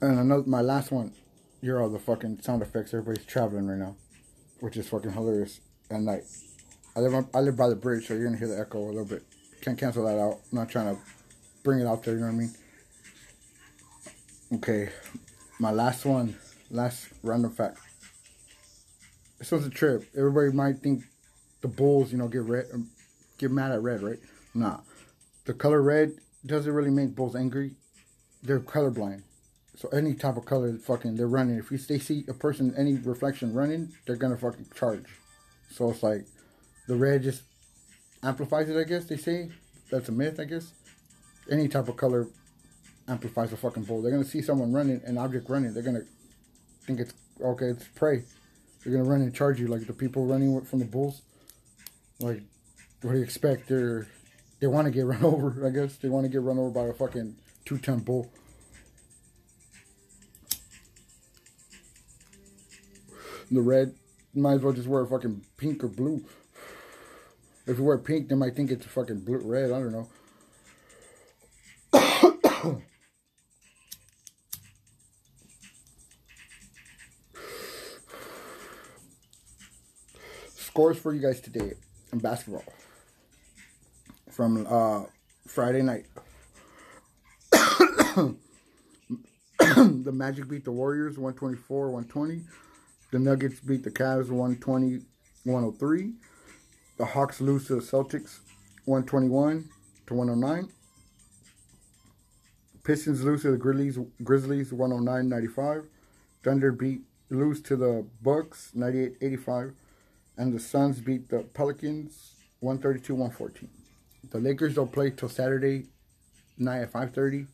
And 0.00 0.18
another, 0.18 0.44
my 0.46 0.60
last 0.60 0.90
one. 0.90 1.12
You're 1.62 1.82
all 1.82 1.90
the 1.90 1.98
fucking 1.98 2.40
sound 2.40 2.62
effects. 2.62 2.94
Everybody's 2.94 3.26
traveling 3.26 3.66
right 3.66 3.78
now, 3.78 3.96
which 4.60 4.76
is 4.78 4.88
fucking 4.88 5.12
hilarious 5.12 5.60
at 5.90 6.00
night. 6.00 6.22
I 6.96 7.00
live 7.00 7.26
I 7.34 7.40
live 7.40 7.56
by 7.56 7.68
the 7.68 7.76
bridge, 7.76 8.06
so 8.06 8.14
you're 8.14 8.24
gonna 8.24 8.38
hear 8.38 8.48
the 8.48 8.58
echo 8.58 8.78
a 8.78 8.86
little 8.88 9.04
bit. 9.04 9.24
Can't 9.60 9.78
cancel 9.78 10.04
that 10.06 10.18
out. 10.18 10.40
I'm 10.50 10.58
not 10.58 10.70
trying 10.70 10.96
to 10.96 11.02
bring 11.62 11.80
it 11.80 11.86
out 11.86 12.02
there. 12.02 12.14
You 12.14 12.20
know 12.20 12.26
what 12.26 12.32
I 12.32 12.36
mean? 12.36 12.54
Okay, 14.54 14.88
my 15.58 15.70
last 15.70 16.06
one, 16.06 16.36
last 16.70 17.08
random 17.22 17.52
fact. 17.52 17.78
This 19.38 19.50
was 19.52 19.66
a 19.66 19.70
trip. 19.70 20.08
Everybody 20.16 20.50
might 20.52 20.78
think 20.78 21.04
the 21.60 21.68
Bulls, 21.68 22.10
you 22.10 22.18
know, 22.18 22.28
get 22.28 22.42
red, 22.42 22.66
get 23.40 23.50
mad 23.50 23.72
at 23.72 23.82
red, 23.82 24.02
right? 24.02 24.18
Nah, 24.54 24.80
the 25.46 25.54
color 25.54 25.82
red 25.82 26.12
doesn't 26.44 26.72
really 26.72 26.90
make 26.90 27.14
Bulls 27.14 27.34
angry. 27.34 27.72
They're 28.42 28.60
colorblind, 28.60 29.22
so 29.76 29.88
any 29.88 30.14
type 30.14 30.36
of 30.36 30.44
color, 30.44 30.76
fucking, 30.76 31.16
they're 31.16 31.26
running. 31.26 31.56
If 31.56 31.70
you 31.70 31.78
they 31.78 31.98
see 31.98 32.24
a 32.28 32.34
person, 32.34 32.74
any 32.76 32.94
reflection 32.94 33.54
running, 33.54 33.92
they're 34.06 34.16
gonna 34.16 34.36
fucking 34.36 34.66
charge. 34.74 35.06
So 35.70 35.90
it's 35.90 36.02
like 36.02 36.26
the 36.86 36.96
red 36.96 37.22
just 37.22 37.42
amplifies 38.22 38.68
it. 38.68 38.76
I 38.76 38.84
guess 38.84 39.06
they 39.06 39.16
say 39.16 39.50
that's 39.90 40.08
a 40.08 40.12
myth. 40.12 40.38
I 40.38 40.44
guess 40.44 40.72
any 41.50 41.68
type 41.68 41.88
of 41.88 41.96
color 41.96 42.28
amplifies 43.08 43.52
a 43.52 43.56
fucking 43.56 43.84
bull. 43.84 44.02
They're 44.02 44.12
gonna 44.12 44.24
see 44.24 44.42
someone 44.42 44.72
running, 44.72 45.00
an 45.04 45.18
object 45.18 45.48
running. 45.48 45.72
They're 45.72 45.82
gonna 45.82 46.04
think 46.82 47.00
it's 47.00 47.14
okay. 47.42 47.66
It's 47.66 47.88
prey. 47.88 48.24
They're 48.84 48.92
gonna 48.92 49.08
run 49.08 49.20
and 49.22 49.34
charge 49.34 49.60
you 49.60 49.66
like 49.66 49.86
the 49.86 49.92
people 49.92 50.26
running 50.26 50.60
from 50.62 50.80
the 50.80 50.84
bulls. 50.84 51.22
Like, 52.18 52.42
what 53.02 53.12
do 53.12 53.18
you 53.18 53.24
expect? 53.24 53.68
They're 53.68 54.06
they 54.60 54.66
want 54.66 54.86
to 54.86 54.90
get 54.90 55.06
run 55.06 55.24
over. 55.24 55.66
I 55.66 55.70
guess 55.70 55.96
they 55.96 56.08
want 56.08 56.24
to 56.26 56.28
get 56.30 56.42
run 56.42 56.58
over 56.58 56.70
by 56.70 56.86
a 56.86 56.92
fucking 56.92 57.36
two 57.64 57.78
ton 57.78 58.00
bull. 58.00 58.30
The 63.50 63.60
red, 63.60 63.94
might 64.32 64.54
as 64.54 64.60
well 64.60 64.72
just 64.72 64.86
wear 64.86 65.04
fucking 65.04 65.44
pink 65.56 65.82
or 65.82 65.88
blue. 65.88 66.24
If 67.66 67.78
you 67.78 67.84
wear 67.84 67.98
pink, 67.98 68.28
they 68.28 68.36
might 68.36 68.54
think 68.54 68.70
it's 68.70 68.86
a 68.86 68.88
fucking 68.88 69.20
blue, 69.20 69.40
red. 69.42 69.72
I 69.72 69.80
don't 69.80 69.90
know. 69.92 70.08
Scores 80.54 80.96
for 80.98 81.12
you 81.12 81.20
guys 81.20 81.40
today 81.40 81.72
in 82.12 82.20
basketball 82.20 82.62
from 84.40 84.66
uh, 84.70 85.04
Friday 85.46 85.82
night. 85.82 86.06
the 87.52 88.36
Magic 90.10 90.48
beat 90.48 90.64
the 90.64 90.72
Warriors 90.72 91.18
124 91.18 91.90
120. 91.90 92.44
The 93.10 93.18
Nuggets 93.18 93.60
beat 93.60 93.84
the 93.84 93.90
Cavs 93.90 94.30
120 94.30 95.00
103. 95.44 96.12
The 96.96 97.04
Hawks 97.04 97.42
lose 97.42 97.66
to 97.66 97.74
the 97.74 97.82
Celtics 97.82 98.38
121 98.86 99.68
to 100.06 100.14
109. 100.14 100.72
Pistons 102.82 103.22
lose 103.22 103.42
to 103.42 103.50
the 103.50 103.58
Grizzlies 103.58 103.98
Grizzlies 104.24 104.72
109 104.72 105.28
95. 105.28 105.84
Thunder 106.42 106.72
beat 106.72 107.02
lose 107.28 107.60
to 107.60 107.76
the 107.76 108.06
Bucks 108.22 108.70
98 108.72 109.18
85. 109.20 109.74
And 110.38 110.54
the 110.54 110.58
Suns 110.58 111.02
beat 111.02 111.28
the 111.28 111.40
Pelicans 111.40 112.36
132 112.60 113.14
114. 113.14 113.79
The 114.28 114.38
Lakers 114.38 114.74
don't 114.74 114.92
play 114.92 115.10
till 115.10 115.28
Saturday 115.28 115.86
night 116.58 116.82
at 116.82 116.92
5:30 116.92 117.46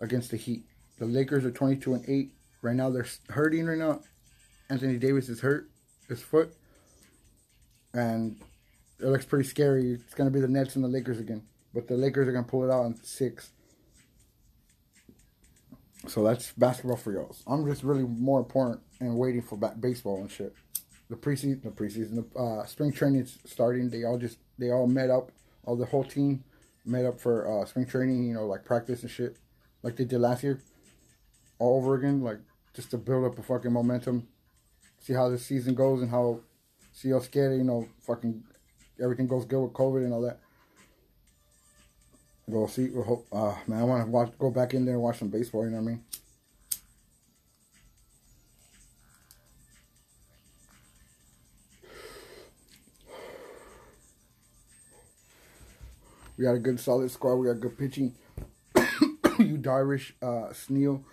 against 0.00 0.30
the 0.30 0.36
Heat. 0.36 0.64
The 0.98 1.06
Lakers 1.06 1.44
are 1.44 1.50
22 1.50 1.94
and 1.94 2.08
8. 2.08 2.32
Right 2.62 2.76
now 2.76 2.90
they're 2.90 3.06
hurting 3.28 3.66
right 3.66 3.78
now. 3.78 4.00
Anthony 4.70 4.96
Davis 4.96 5.28
is 5.28 5.40
hurt 5.40 5.70
his 6.08 6.22
foot. 6.22 6.54
And 7.92 8.40
it 9.00 9.06
looks 9.06 9.24
pretty 9.24 9.48
scary. 9.48 9.92
It's 9.92 10.14
to 10.14 10.30
be 10.30 10.40
the 10.40 10.48
Nets 10.48 10.76
and 10.76 10.84
the 10.84 10.88
Lakers 10.88 11.18
again. 11.18 11.42
But 11.74 11.88
the 11.88 11.96
Lakers 11.96 12.28
are 12.28 12.32
to 12.32 12.42
pull 12.42 12.64
it 12.64 12.72
out 12.72 12.86
in 12.86 13.02
6. 13.02 13.50
So 16.08 16.24
that's 16.24 16.52
basketball 16.52 16.96
for 16.96 17.12
y'all. 17.12 17.34
I'm 17.46 17.66
just 17.66 17.82
really 17.82 18.02
more 18.02 18.40
important 18.40 18.80
and 19.00 19.16
waiting 19.16 19.42
for 19.42 19.56
ba- 19.56 19.76
baseball 19.78 20.20
and 20.20 20.30
shit. 20.30 20.54
The 21.08 21.16
preseason, 21.16 21.62
the 21.62 21.70
preseason, 21.70 22.24
the 22.32 22.38
uh, 22.38 22.66
spring 22.66 22.92
training's 22.92 23.38
starting. 23.44 23.90
They 23.90 24.04
all 24.04 24.18
just 24.18 24.38
they 24.58 24.70
all 24.70 24.86
met 24.86 25.10
up. 25.10 25.30
All 25.64 25.76
the 25.76 25.86
whole 25.86 26.04
team 26.04 26.44
met 26.84 27.04
up 27.04 27.20
for 27.20 27.62
uh, 27.62 27.64
spring 27.66 27.86
training. 27.86 28.24
You 28.24 28.34
know, 28.34 28.46
like 28.46 28.64
practice 28.64 29.02
and 29.02 29.10
shit, 29.10 29.36
like 29.82 29.96
they 29.96 30.04
did 30.04 30.20
last 30.20 30.42
year, 30.42 30.60
all 31.58 31.78
over 31.78 31.94
again. 31.94 32.22
Like 32.22 32.38
just 32.74 32.90
to 32.90 32.98
build 32.98 33.24
up 33.24 33.38
a 33.38 33.42
fucking 33.42 33.72
momentum. 33.72 34.28
See 35.00 35.12
how 35.12 35.28
this 35.28 35.44
season 35.44 35.74
goes 35.74 36.00
and 36.00 36.10
how 36.10 36.40
see 36.92 37.10
how 37.10 37.20
scared 37.20 37.56
you 37.56 37.64
know 37.64 37.88
fucking 38.00 38.42
everything 39.02 39.26
goes 39.26 39.44
good 39.44 39.62
with 39.62 39.72
COVID 39.72 40.04
and 40.04 40.12
all 40.12 40.22
that. 40.22 40.38
We'll 42.46 42.68
see. 42.68 42.88
We'll 42.88 43.04
hope. 43.04 43.26
Uh, 43.32 43.54
man, 43.66 43.80
I 43.80 43.84
want 43.84 44.04
to 44.04 44.10
watch. 44.10 44.32
Go 44.38 44.50
back 44.50 44.74
in 44.74 44.84
there 44.84 44.94
and 44.94 45.02
watch 45.02 45.18
some 45.18 45.28
baseball. 45.28 45.64
You 45.64 45.70
know 45.70 45.78
what 45.78 45.84
I 45.84 45.86
mean? 45.86 46.04
We 56.42 56.46
got 56.48 56.56
a 56.56 56.58
good 56.58 56.80
solid 56.80 57.08
squad. 57.08 57.36
We 57.36 57.46
got 57.46 57.60
good 57.60 57.78
pitching. 57.78 58.16
Yu 59.38 59.58
Darvish, 59.58 60.10
uh, 60.20 60.52
Snell, 60.52 61.04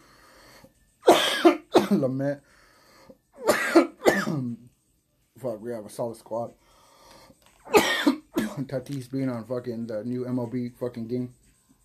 Lamet. 1.07 2.41
Fuck, 5.37 5.61
we 5.61 5.71
have 5.71 5.85
a 5.85 5.89
solid 5.91 6.17
squad. 6.17 6.53
Tatis 7.71 9.11
being 9.11 9.29
on 9.29 9.45
fucking 9.45 9.85
the 9.85 10.03
new 10.03 10.25
MLB 10.25 10.75
fucking 10.79 11.07
game, 11.07 11.35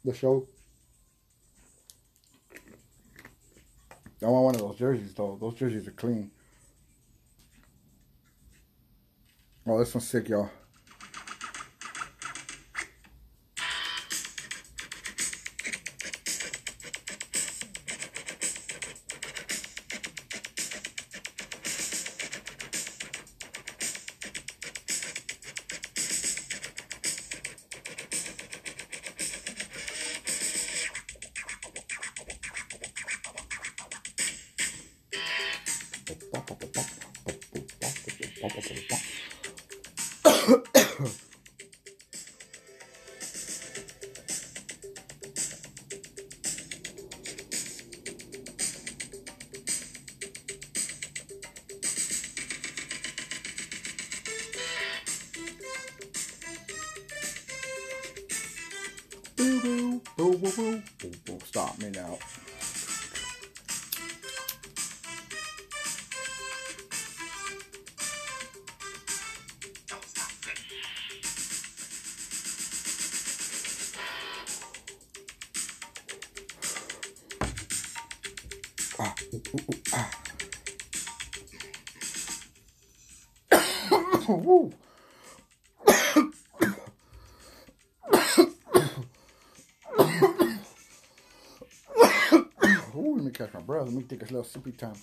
the 0.02 0.14
show. 0.14 0.48
I 4.22 4.26
want 4.26 4.44
one 4.46 4.54
of 4.54 4.62
those 4.62 4.78
jerseys 4.78 5.12
though. 5.12 5.36
Those 5.38 5.56
jerseys 5.56 5.86
are 5.86 5.90
clean. 5.90 6.30
Oh, 9.66 9.78
this 9.78 9.92
one's 9.92 10.08
sick, 10.08 10.30
y'all. 10.30 10.48
Ooh, 84.28 84.72
let 93.16 93.24
me 93.24 93.30
catch 93.30 93.52
my 93.52 93.60
breath. 93.60 93.84
Let 93.84 93.92
me 93.92 94.02
take 94.04 94.22
a 94.22 94.24
little 94.24 94.42
sippy 94.44 94.74
time. 94.74 94.94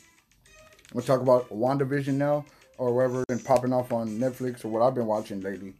I'm 0.91 0.93
gonna 0.93 1.05
talk 1.05 1.21
about 1.21 1.49
WandaVision 1.49 2.15
now, 2.15 2.45
or 2.79 2.95
whatever 2.95 3.23
been 3.27 3.37
popping 3.39 3.73
off 3.73 3.93
on 3.93 4.09
Netflix, 4.17 4.65
or 4.65 4.69
what 4.69 4.81
I've 4.81 4.95
been 4.95 5.05
watching 5.05 5.41
lately. 5.41 5.75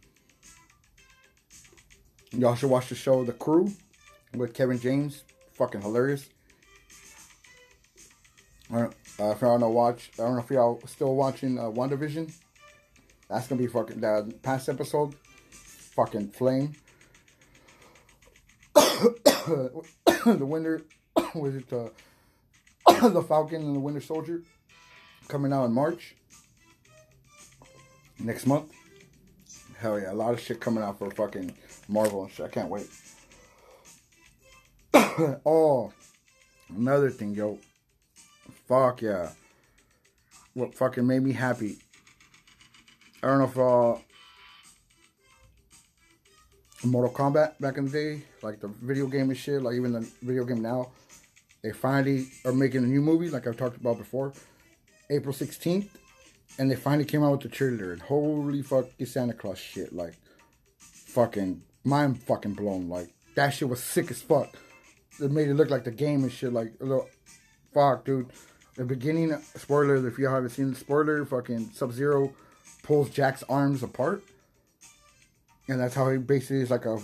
Y'all 2.30 2.54
should 2.54 2.70
watch 2.70 2.90
the 2.90 2.94
show 2.94 3.24
The 3.24 3.32
Crew 3.32 3.72
with 4.34 4.54
Kevin 4.54 4.78
James. 4.78 5.24
Fucking 5.54 5.82
hilarious. 5.82 6.28
Alright, 8.72 8.92
uh, 9.18 9.30
if 9.30 9.40
y'all 9.40 9.58
don't 9.58 9.74
watch, 9.74 10.12
I 10.14 10.22
don't 10.22 10.34
know 10.34 10.42
if 10.42 10.50
y'all 10.50 10.80
still 10.86 11.16
watching 11.16 11.58
uh, 11.58 11.64
WandaVision. 11.64 12.32
That's 13.32 13.48
gonna 13.48 13.58
be 13.58 13.66
fucking 13.66 14.00
the 14.00 14.34
past 14.42 14.68
episode. 14.68 15.14
Fucking 15.96 16.28
flame. 16.32 16.74
the 18.74 19.84
winter 20.40 20.82
was 21.34 21.56
it 21.56 21.72
uh, 21.72 21.88
the 23.08 23.22
Falcon 23.22 23.62
and 23.62 23.74
the 23.74 23.80
Winter 23.80 24.02
Soldier 24.02 24.42
coming 25.28 25.50
out 25.50 25.64
in 25.64 25.72
March 25.72 26.14
next 28.18 28.46
month. 28.46 28.70
Hell 29.78 29.98
yeah, 29.98 30.12
a 30.12 30.14
lot 30.14 30.34
of 30.34 30.40
shit 30.40 30.60
coming 30.60 30.84
out 30.84 30.98
for 30.98 31.10
fucking 31.10 31.54
Marvel 31.88 32.24
and 32.24 32.32
shit. 32.32 32.44
I 32.44 32.50
can't 32.50 32.68
wait. 32.68 32.88
oh, 35.46 35.90
another 36.68 37.08
thing, 37.08 37.34
yo. 37.34 37.58
Fuck 38.68 39.00
yeah. 39.00 39.30
What 40.52 40.74
fucking 40.74 41.06
made 41.06 41.22
me 41.22 41.32
happy. 41.32 41.78
I 43.22 43.28
don't 43.28 43.38
know 43.38 43.44
if 43.44 43.58
uh 43.58 44.02
Mortal 46.84 47.12
Kombat 47.12 47.60
back 47.60 47.78
in 47.78 47.84
the 47.84 47.90
day, 47.90 48.22
like 48.42 48.60
the 48.60 48.68
video 48.68 49.06
game 49.06 49.30
and 49.30 49.38
shit, 49.38 49.62
like 49.62 49.76
even 49.76 49.92
the 49.92 50.08
video 50.22 50.44
game 50.44 50.62
now, 50.62 50.90
they 51.62 51.70
finally 51.70 52.26
are 52.44 52.52
making 52.52 52.82
a 52.82 52.86
new 52.86 53.00
movie, 53.00 53.30
like 53.30 53.46
I've 53.46 53.56
talked 53.56 53.76
about 53.76 53.98
before, 53.98 54.32
April 55.08 55.32
16th, 55.32 55.88
and 56.58 56.68
they 56.68 56.74
finally 56.74 57.04
came 57.04 57.22
out 57.22 57.30
with 57.30 57.42
the 57.42 57.48
trailer. 57.48 57.92
And 57.92 58.02
holy 58.02 58.62
fucking 58.62 59.06
Santa 59.06 59.32
Claus 59.32 59.58
shit, 59.58 59.92
like 59.92 60.14
fucking 60.78 61.62
mind 61.84 62.20
fucking 62.22 62.54
blown. 62.54 62.88
Like 62.88 63.10
that 63.36 63.50
shit 63.50 63.68
was 63.68 63.82
sick 63.82 64.10
as 64.10 64.20
fuck. 64.20 64.56
It 65.20 65.30
made 65.30 65.48
it 65.48 65.54
look 65.54 65.70
like 65.70 65.84
the 65.84 65.92
game 65.92 66.24
and 66.24 66.32
shit, 66.32 66.52
like 66.52 66.72
a 66.80 66.84
little 66.84 67.08
fuck, 67.72 68.04
dude. 68.04 68.30
The 68.74 68.84
beginning 68.84 69.38
spoiler, 69.54 70.04
if 70.06 70.18
you 70.18 70.26
haven't 70.26 70.50
seen 70.50 70.70
the 70.70 70.76
spoiler, 70.76 71.24
fucking 71.24 71.70
Sub 71.74 71.92
Zero 71.92 72.34
pulls 72.82 73.10
Jax 73.10 73.42
arms 73.48 73.82
apart. 73.82 74.22
And 75.68 75.80
that's 75.80 75.94
how 75.94 76.10
he 76.10 76.18
basically 76.18 76.62
is 76.62 76.70
like 76.70 76.84
a 76.84 76.98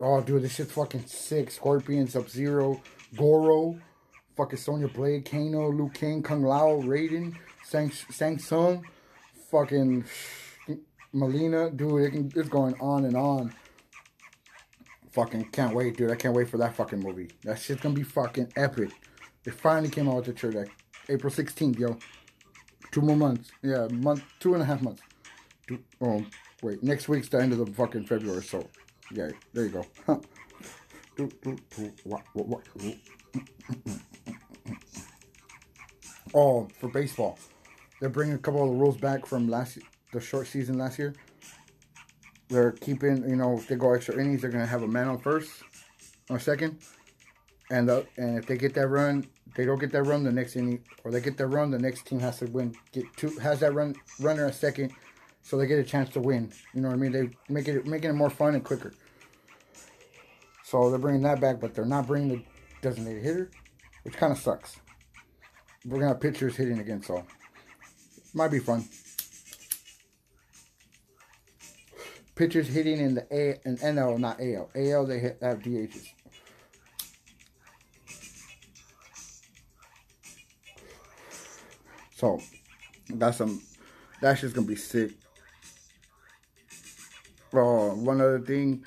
oh 0.00 0.20
dude, 0.20 0.42
this 0.42 0.54
shit's 0.54 0.72
fucking 0.72 1.06
sick. 1.06 1.50
Scorpion, 1.50 2.08
Sub 2.08 2.28
Zero, 2.28 2.80
Goro, 3.16 3.78
fucking 4.36 4.58
Sonya 4.58 4.88
Blade, 4.88 5.24
Kano, 5.24 5.70
Liu 5.70 5.90
Kang, 5.94 6.22
Kung 6.22 6.42
Lao, 6.42 6.80
Raiden, 6.80 7.36
Sang 7.64 7.90
Shang 7.90 8.38
Tsung, 8.38 8.84
fucking 9.50 10.04
Mileena, 11.14 11.74
dude, 11.76 12.02
it 12.02 12.10
can, 12.10 12.32
it's 12.34 12.48
going 12.48 12.74
on 12.80 13.04
and 13.04 13.16
on. 13.16 13.54
Fucking 15.12 15.50
can't 15.50 15.74
wait, 15.74 15.96
dude. 15.96 16.10
I 16.10 16.16
can't 16.16 16.34
wait 16.34 16.48
for 16.48 16.56
that 16.56 16.74
fucking 16.74 17.00
movie. 17.00 17.30
That 17.42 17.58
shit's 17.58 17.82
gonna 17.82 17.94
be 17.94 18.02
fucking 18.02 18.52
epic. 18.56 18.90
It 19.44 19.54
finally 19.54 19.90
came 19.90 20.08
out 20.08 20.16
with 20.16 20.24
the 20.26 20.32
trailer, 20.32 20.68
April 21.08 21.32
16th, 21.32 21.78
yo. 21.78 21.98
Two 22.92 23.00
more 23.00 23.16
months. 23.16 23.50
Yeah, 23.62 23.88
month, 23.90 24.22
two 24.38 24.54
and 24.54 24.62
a 24.62 24.66
half 24.66 24.82
months. 24.82 25.02
Two, 25.66 25.78
oh, 26.00 26.24
wait. 26.62 26.82
Next 26.82 27.08
week's 27.08 27.28
the 27.28 27.40
end 27.40 27.52
of 27.52 27.58
the 27.58 27.66
fucking 27.72 28.04
February, 28.06 28.42
so 28.44 28.66
yeah, 29.10 29.30
there 29.54 29.64
you 29.66 29.70
go. 30.06 30.20
Do, 31.14 31.28
do, 31.42 31.56
do, 31.76 31.92
wha- 32.06 32.22
wha- 32.34 32.58
wha- 32.80 32.92
Oh, 36.34 36.66
for 36.80 36.88
baseball, 36.88 37.38
they're 38.00 38.08
bringing 38.08 38.34
a 38.34 38.38
couple 38.38 38.62
of 38.64 38.70
the 38.70 38.76
rules 38.76 38.96
back 38.96 39.26
from 39.26 39.46
last 39.48 39.78
the 40.14 40.20
short 40.20 40.46
season 40.46 40.78
last 40.78 40.98
year. 40.98 41.14
They're 42.48 42.72
keeping, 42.72 43.28
you 43.28 43.36
know, 43.36 43.58
if 43.58 43.68
they 43.68 43.76
go 43.76 43.92
extra 43.92 44.18
innings, 44.18 44.40
they're 44.40 44.50
gonna 44.50 44.64
have 44.66 44.82
a 44.82 44.88
man 44.88 45.08
on 45.08 45.18
first 45.18 45.50
or 46.30 46.38
second, 46.38 46.78
and 47.70 47.86
the, 47.88 48.06
and 48.16 48.38
if 48.38 48.46
they 48.46 48.56
get 48.56 48.72
that 48.74 48.88
run, 48.88 49.26
they 49.54 49.64
don't 49.64 49.78
get 49.78 49.92
that 49.92 50.04
run 50.04 50.24
the 50.24 50.32
next 50.32 50.56
inning, 50.56 50.82
or 51.04 51.10
they 51.10 51.20
get 51.20 51.36
that 51.36 51.46
run, 51.46 51.70
the 51.70 51.78
next 51.78 52.06
team 52.06 52.20
has 52.20 52.38
to 52.38 52.46
win. 52.46 52.74
Get 52.92 53.04
two 53.16 53.28
has 53.38 53.60
that 53.60 53.74
run 53.74 53.94
runner 54.20 54.46
a 54.46 54.52
second, 54.52 54.92
so 55.42 55.56
they 55.56 55.66
get 55.66 55.78
a 55.78 55.84
chance 55.84 56.10
to 56.10 56.20
win. 56.20 56.52
You 56.74 56.80
know 56.80 56.88
what 56.88 56.94
I 56.94 56.98
mean? 56.98 57.12
They 57.12 57.30
make 57.48 57.68
it 57.68 57.86
making 57.86 58.10
it 58.10 58.14
more 58.14 58.30
fun 58.30 58.54
and 58.54 58.64
quicker. 58.64 58.94
So 60.64 60.88
they're 60.88 60.98
bringing 60.98 61.22
that 61.22 61.40
back, 61.40 61.60
but 61.60 61.74
they're 61.74 61.84
not 61.84 62.06
bringing 62.06 62.28
the 62.28 62.42
designated 62.80 63.22
hitter, 63.22 63.50
which 64.04 64.14
kind 64.14 64.32
of 64.32 64.38
sucks. 64.38 64.76
We're 65.84 65.98
gonna 65.98 66.08
have 66.08 66.20
pitchers 66.20 66.56
hitting 66.56 66.78
again, 66.78 67.02
so 67.02 67.24
might 68.32 68.50
be 68.50 68.58
fun. 68.58 68.88
Pitchers 72.34 72.68
hitting 72.68 72.98
in 72.98 73.14
the 73.14 73.26
A 73.30 73.60
and 73.66 73.78
NL, 73.78 74.18
not 74.18 74.40
AL. 74.40 74.70
AL 74.74 75.06
they 75.06 75.18
hit, 75.18 75.38
have 75.42 75.58
DHs. 75.58 76.08
So 82.22 82.40
that's 83.10 83.38
some. 83.38 83.60
That's 84.20 84.42
just 84.42 84.54
gonna 84.54 84.68
be 84.68 84.76
sick. 84.76 85.10
Oh, 87.52 87.96
one 87.96 88.20
other 88.20 88.38
thing. 88.38 88.84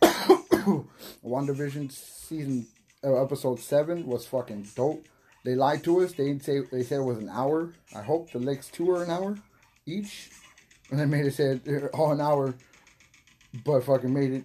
WandaVision 1.24 1.90
season 1.90 2.68
uh, 3.02 3.20
episode 3.20 3.58
seven 3.58 4.06
was 4.06 4.26
fucking 4.26 4.68
dope. 4.76 5.04
They 5.44 5.56
lied 5.56 5.82
to 5.82 5.98
us. 6.02 6.12
They 6.12 6.26
didn't 6.26 6.44
say 6.44 6.60
they 6.70 6.84
said 6.84 7.00
it 7.00 7.02
was 7.02 7.18
an 7.18 7.30
hour. 7.30 7.72
I 7.96 8.02
hope 8.02 8.30
the 8.30 8.38
next 8.38 8.72
two 8.72 8.92
are 8.92 9.02
an 9.02 9.10
hour 9.10 9.36
each, 9.86 10.30
and 10.92 11.00
they 11.00 11.06
made 11.06 11.26
it 11.26 11.34
say 11.34 11.58
all 11.94 12.12
an 12.12 12.20
hour, 12.20 12.54
but 13.64 13.80
fucking 13.80 14.14
made 14.14 14.34
it 14.34 14.44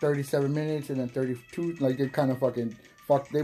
thirty 0.00 0.22
seven 0.22 0.54
minutes 0.54 0.88
and 0.88 0.98
then 0.98 1.10
thirty 1.10 1.36
two. 1.52 1.76
Like 1.78 1.98
they 1.98 2.08
kind 2.08 2.30
of 2.30 2.38
fucking 2.38 2.74
fuck 3.08 3.28
they 3.30 3.42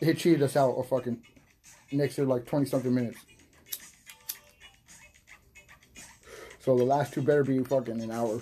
they 0.00 0.12
cheated 0.14 0.42
us 0.42 0.56
out 0.56 0.72
of 0.72 0.88
fucking 0.88 1.22
next 1.92 2.16
to 2.16 2.24
like 2.24 2.44
twenty 2.44 2.66
something 2.66 2.92
minutes. 2.92 3.20
So 6.58 6.76
the 6.76 6.84
last 6.84 7.14
two 7.14 7.22
better 7.22 7.44
be 7.44 7.62
fucking 7.64 8.02
an 8.02 8.10
hour 8.10 8.40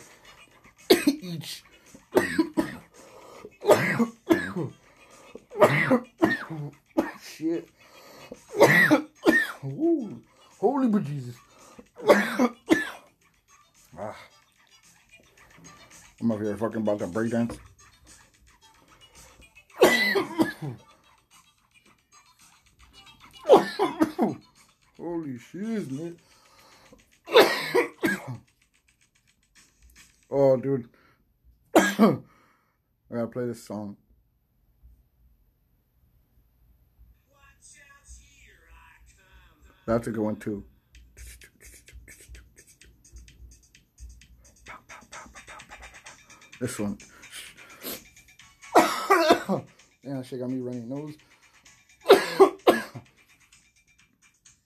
each. 1.07 1.62
Shit. 7.22 7.68
Ooh, 9.64 10.20
holy 10.59 10.88
but 10.88 11.05
Jesus. 11.05 11.36
ah. 13.99 14.16
I'm 16.20 16.32
up 16.32 16.40
here 16.40 16.57
fucking 16.57 16.80
about 16.80 16.99
to 16.99 17.07
break 17.07 17.30
dance. 17.30 17.57
Holy 24.98 25.38
shit, 25.38 25.90
man. 25.92 26.16
oh, 30.30 30.56
dude. 30.56 30.88
I 31.76 32.18
gotta 33.12 33.26
play 33.28 33.46
this 33.46 33.64
song. 33.64 33.96
That's 39.86 40.06
a 40.06 40.11
good 40.11 40.22
one 40.22 40.36
too. 40.36 40.64
This 46.61 46.78
one. 46.78 46.98
Yeah, 50.09 50.22
shit 50.22 50.40
got 50.40 50.48
me 50.48 50.59
running 50.59 50.88
nose. 50.88 51.16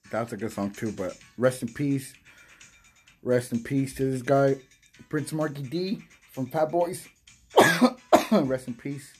That's 0.09 0.31
a 0.31 0.37
good 0.37 0.53
song 0.53 0.71
too, 0.71 0.93
but 0.93 1.17
rest 1.37 1.63
in 1.63 1.73
peace. 1.73 2.13
Rest 3.23 3.51
in 3.51 3.61
peace 3.61 3.93
to 3.95 4.09
this 4.09 4.21
guy, 4.21 4.55
Prince 5.09 5.33
Markie 5.33 5.63
Dee 5.63 6.01
from 6.31 6.45
Fat 6.45 6.71
Boys. 6.71 7.09
rest 8.31 8.69
in 8.69 8.75
peace. 8.75 9.11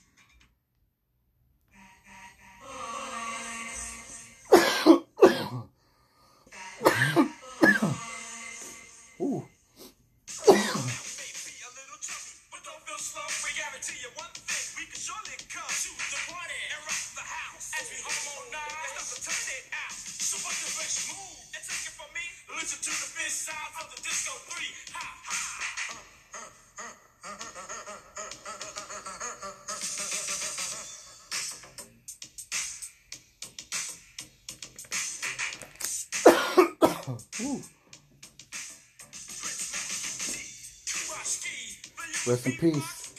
Rest 42.33 42.47
in 42.47 42.53
peace. 42.53 43.13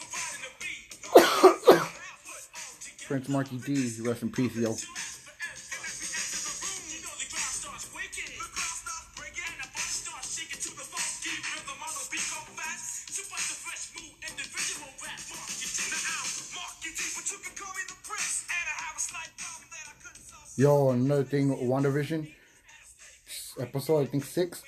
Prince 3.06 3.28
Markie 3.28 3.58
Dee, 3.58 4.00
rest 4.00 4.22
in 4.22 4.32
peace, 4.32 4.56
yo. 4.56 4.74
Yo, 20.56 20.90
another 20.90 21.22
thing, 21.22 21.50
WandaVision 21.50 22.28
episode, 23.60 24.00
I 24.00 24.06
think 24.06 24.24
six. 24.24 24.64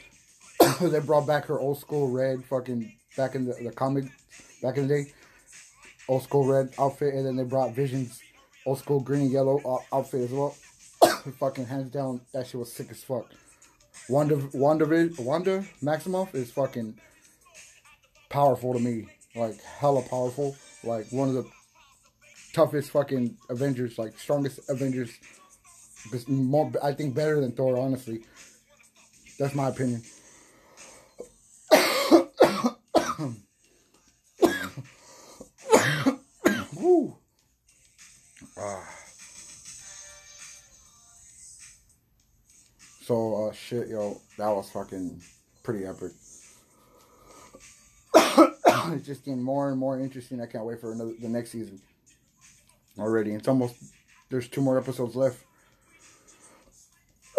they 0.81 1.01
brought 1.01 1.27
back 1.27 1.47
her 1.47 1.59
old 1.59 1.81
school 1.81 2.09
red 2.13 2.45
fucking 2.45 2.93
back 3.17 3.35
in 3.35 3.47
the, 3.47 3.55
the 3.55 3.73
comic 3.73 4.05
back 4.63 4.77
in 4.77 4.89
the 4.89 4.95
day. 5.03 5.13
Old 6.09 6.23
school 6.23 6.47
red 6.47 6.73
outfit, 6.79 7.15
and 7.15 7.27
then 7.27 7.37
they 7.37 7.43
brought 7.45 7.75
Vision's 7.75 8.21
old 8.65 8.79
school 8.79 9.01
green 9.01 9.23
and 9.23 9.31
yellow 9.33 9.61
out- 9.67 9.85
outfit 9.93 10.23
as 10.23 10.31
well. 10.31 10.55
fucking 11.39 11.67
hands 11.67 11.91
down, 11.91 12.21
that 12.33 12.47
shit 12.47 12.59
was 12.59 12.73
sick 12.73 12.91
as 12.91 13.03
fuck. 13.03 13.31
Wonder, 14.09 14.37
Wanda 14.53 15.11
Wonder 15.19 15.67
Maximoff 15.83 16.35
is 16.35 16.51
fucking 16.53 16.99
powerful 18.29 18.73
to 18.75 18.79
me. 18.79 19.09
Like 19.35 19.61
hella 19.63 20.03
powerful. 20.03 20.57
Like 20.85 21.07
one 21.11 21.29
of 21.29 21.35
the 21.35 21.47
toughest 22.53 22.91
fucking 22.91 23.37
Avengers, 23.51 23.99
like 23.99 24.19
strongest 24.19 24.61
Avengers. 24.69 25.11
More, 26.29 26.73
I 26.83 26.93
think 26.93 27.15
better 27.15 27.41
than 27.41 27.53
Thor. 27.53 27.77
Honestly, 27.79 28.23
that's 29.39 29.55
my 29.55 29.69
opinion. 29.69 30.03
So 43.47 43.51
uh 43.51 43.53
shit, 43.53 43.89
yo, 43.89 44.21
that 44.39 44.49
was 44.49 44.71
fucking 44.71 45.23
pretty 45.63 45.87
epic. 45.87 46.11
it's 48.93 49.07
just 49.07 49.25
getting 49.25 49.43
more 49.43 49.71
and 49.71 49.79
more 49.79 50.01
interesting. 50.01 50.41
I 50.41 50.47
can't 50.47 50.65
wait 50.65 50.81
for 50.81 50.91
another 50.91 51.13
the 51.21 51.29
next 51.29 51.51
season. 51.53 51.81
Already, 52.99 53.35
it's 53.35 53.47
almost 53.47 53.77
there's 54.31 54.49
two 54.49 54.61
more 54.61 54.79
episodes 54.79 55.15
left. 55.15 55.45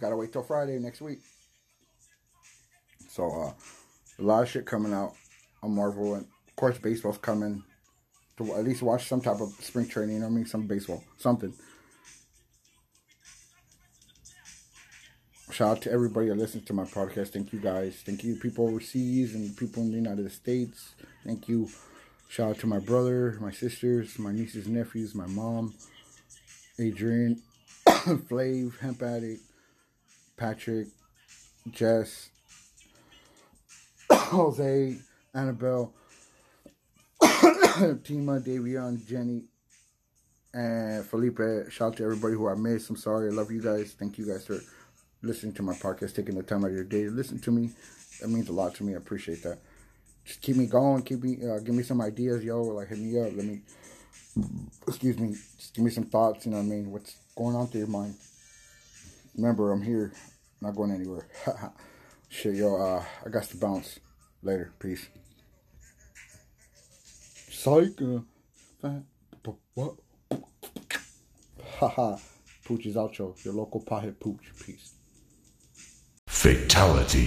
Gotta 0.00 0.16
wait 0.16 0.32
till 0.32 0.42
Friday 0.42 0.80
next 0.80 1.00
week. 1.00 1.20
So 3.08 3.30
uh 3.30 3.52
a 4.18 4.22
lot 4.22 4.42
of 4.42 4.48
shit 4.48 4.66
coming 4.66 4.92
out 4.92 5.12
on 5.62 5.72
Marvel 5.72 6.14
and 6.14 6.24
of 6.24 6.56
course 6.56 6.78
baseball's 6.78 7.18
coming. 7.18 7.62
To 8.38 8.54
at 8.54 8.64
least 8.64 8.82
watch 8.82 9.06
some 9.08 9.20
type 9.20 9.40
of 9.40 9.50
spring 9.60 9.88
training, 9.88 10.24
I 10.24 10.28
mean? 10.28 10.46
Some 10.46 10.66
baseball. 10.66 11.02
Something. 11.16 11.54
Shout 15.56 15.78
out 15.78 15.82
to 15.84 15.90
everybody 15.90 16.28
that 16.28 16.36
listens 16.36 16.66
to 16.66 16.74
my 16.74 16.84
podcast. 16.84 17.28
Thank 17.28 17.50
you 17.50 17.58
guys. 17.58 18.02
Thank 18.04 18.22
you 18.22 18.36
people 18.36 18.68
overseas 18.68 19.34
and 19.34 19.56
people 19.56 19.82
in 19.84 19.90
the 19.90 19.96
United 19.96 20.30
States. 20.30 20.94
Thank 21.24 21.48
you. 21.48 21.70
Shout 22.28 22.50
out 22.50 22.58
to 22.58 22.66
my 22.66 22.78
brother, 22.78 23.38
my 23.40 23.50
sisters, 23.50 24.18
my 24.18 24.32
nieces, 24.32 24.68
nephews, 24.68 25.14
my 25.14 25.26
mom, 25.26 25.72
Adrian, 26.78 27.40
Flav, 27.86 28.78
Hemp 28.80 29.00
Addict, 29.00 29.40
Patrick, 30.36 30.88
Jess, 31.70 32.28
Jose, 34.12 34.98
Annabelle, 35.32 35.90
Tima, 37.22 38.44
Davion, 38.44 39.06
Jenny, 39.08 39.44
and 40.52 41.02
Felipe. 41.06 41.70
Shout 41.70 41.92
out 41.92 41.96
to 41.96 42.04
everybody 42.04 42.34
who 42.34 42.46
I 42.46 42.54
missed. 42.56 42.90
I'm 42.90 42.96
sorry. 42.96 43.28
I 43.28 43.32
love 43.32 43.50
you 43.50 43.62
guys. 43.62 43.96
Thank 43.98 44.18
you 44.18 44.26
guys 44.26 44.46
for 44.46 44.60
listening 45.22 45.52
to 45.54 45.62
my 45.62 45.74
podcast, 45.74 46.14
taking 46.14 46.36
the 46.36 46.42
time 46.42 46.64
out 46.64 46.70
of 46.70 46.76
your 46.76 46.84
day 46.84 47.04
to 47.04 47.10
listen 47.10 47.38
to 47.40 47.50
me. 47.50 47.70
That 48.20 48.28
means 48.28 48.48
a 48.48 48.52
lot 48.52 48.74
to 48.76 48.84
me. 48.84 48.94
I 48.94 48.98
appreciate 48.98 49.42
that. 49.42 49.58
Just 50.24 50.40
keep 50.42 50.56
me 50.56 50.66
going. 50.66 51.02
Keep 51.02 51.22
me, 51.22 51.38
uh, 51.46 51.58
give 51.60 51.74
me 51.74 51.82
some 51.82 52.00
ideas, 52.00 52.44
yo. 52.44 52.62
Like 52.62 52.88
hit 52.88 52.98
me 52.98 53.18
up. 53.20 53.30
Let 53.36 53.44
me, 53.44 53.60
excuse 54.86 55.18
me. 55.18 55.36
Just 55.56 55.74
give 55.74 55.84
me 55.84 55.90
some 55.90 56.04
thoughts. 56.04 56.46
You 56.46 56.52
know 56.52 56.58
what 56.58 56.64
I 56.64 56.66
mean? 56.66 56.90
What's 56.90 57.16
going 57.36 57.54
on 57.54 57.68
through 57.68 57.80
your 57.80 57.88
mind? 57.88 58.14
Remember, 59.36 59.72
I'm 59.72 59.82
here. 59.82 60.12
Not 60.60 60.74
going 60.74 60.90
anywhere. 60.90 61.28
Shit, 62.28 62.56
yo. 62.56 62.76
Uh, 62.76 63.04
I 63.24 63.28
got 63.28 63.44
to 63.44 63.56
bounce. 63.56 64.00
Later. 64.42 64.72
Peace. 64.78 65.08
Psych. 67.50 68.00
Uh, 68.02 68.20
fat, 68.82 69.02
bu- 69.42 69.56
what? 69.74 69.94
Haha. 71.78 72.16
Pooch's 72.64 72.96
outro. 72.96 73.42
Your 73.44 73.54
local 73.54 73.80
pothead 73.80 74.18
pooch. 74.18 74.52
Peace. 74.64 74.95
Fatality. 76.36 77.26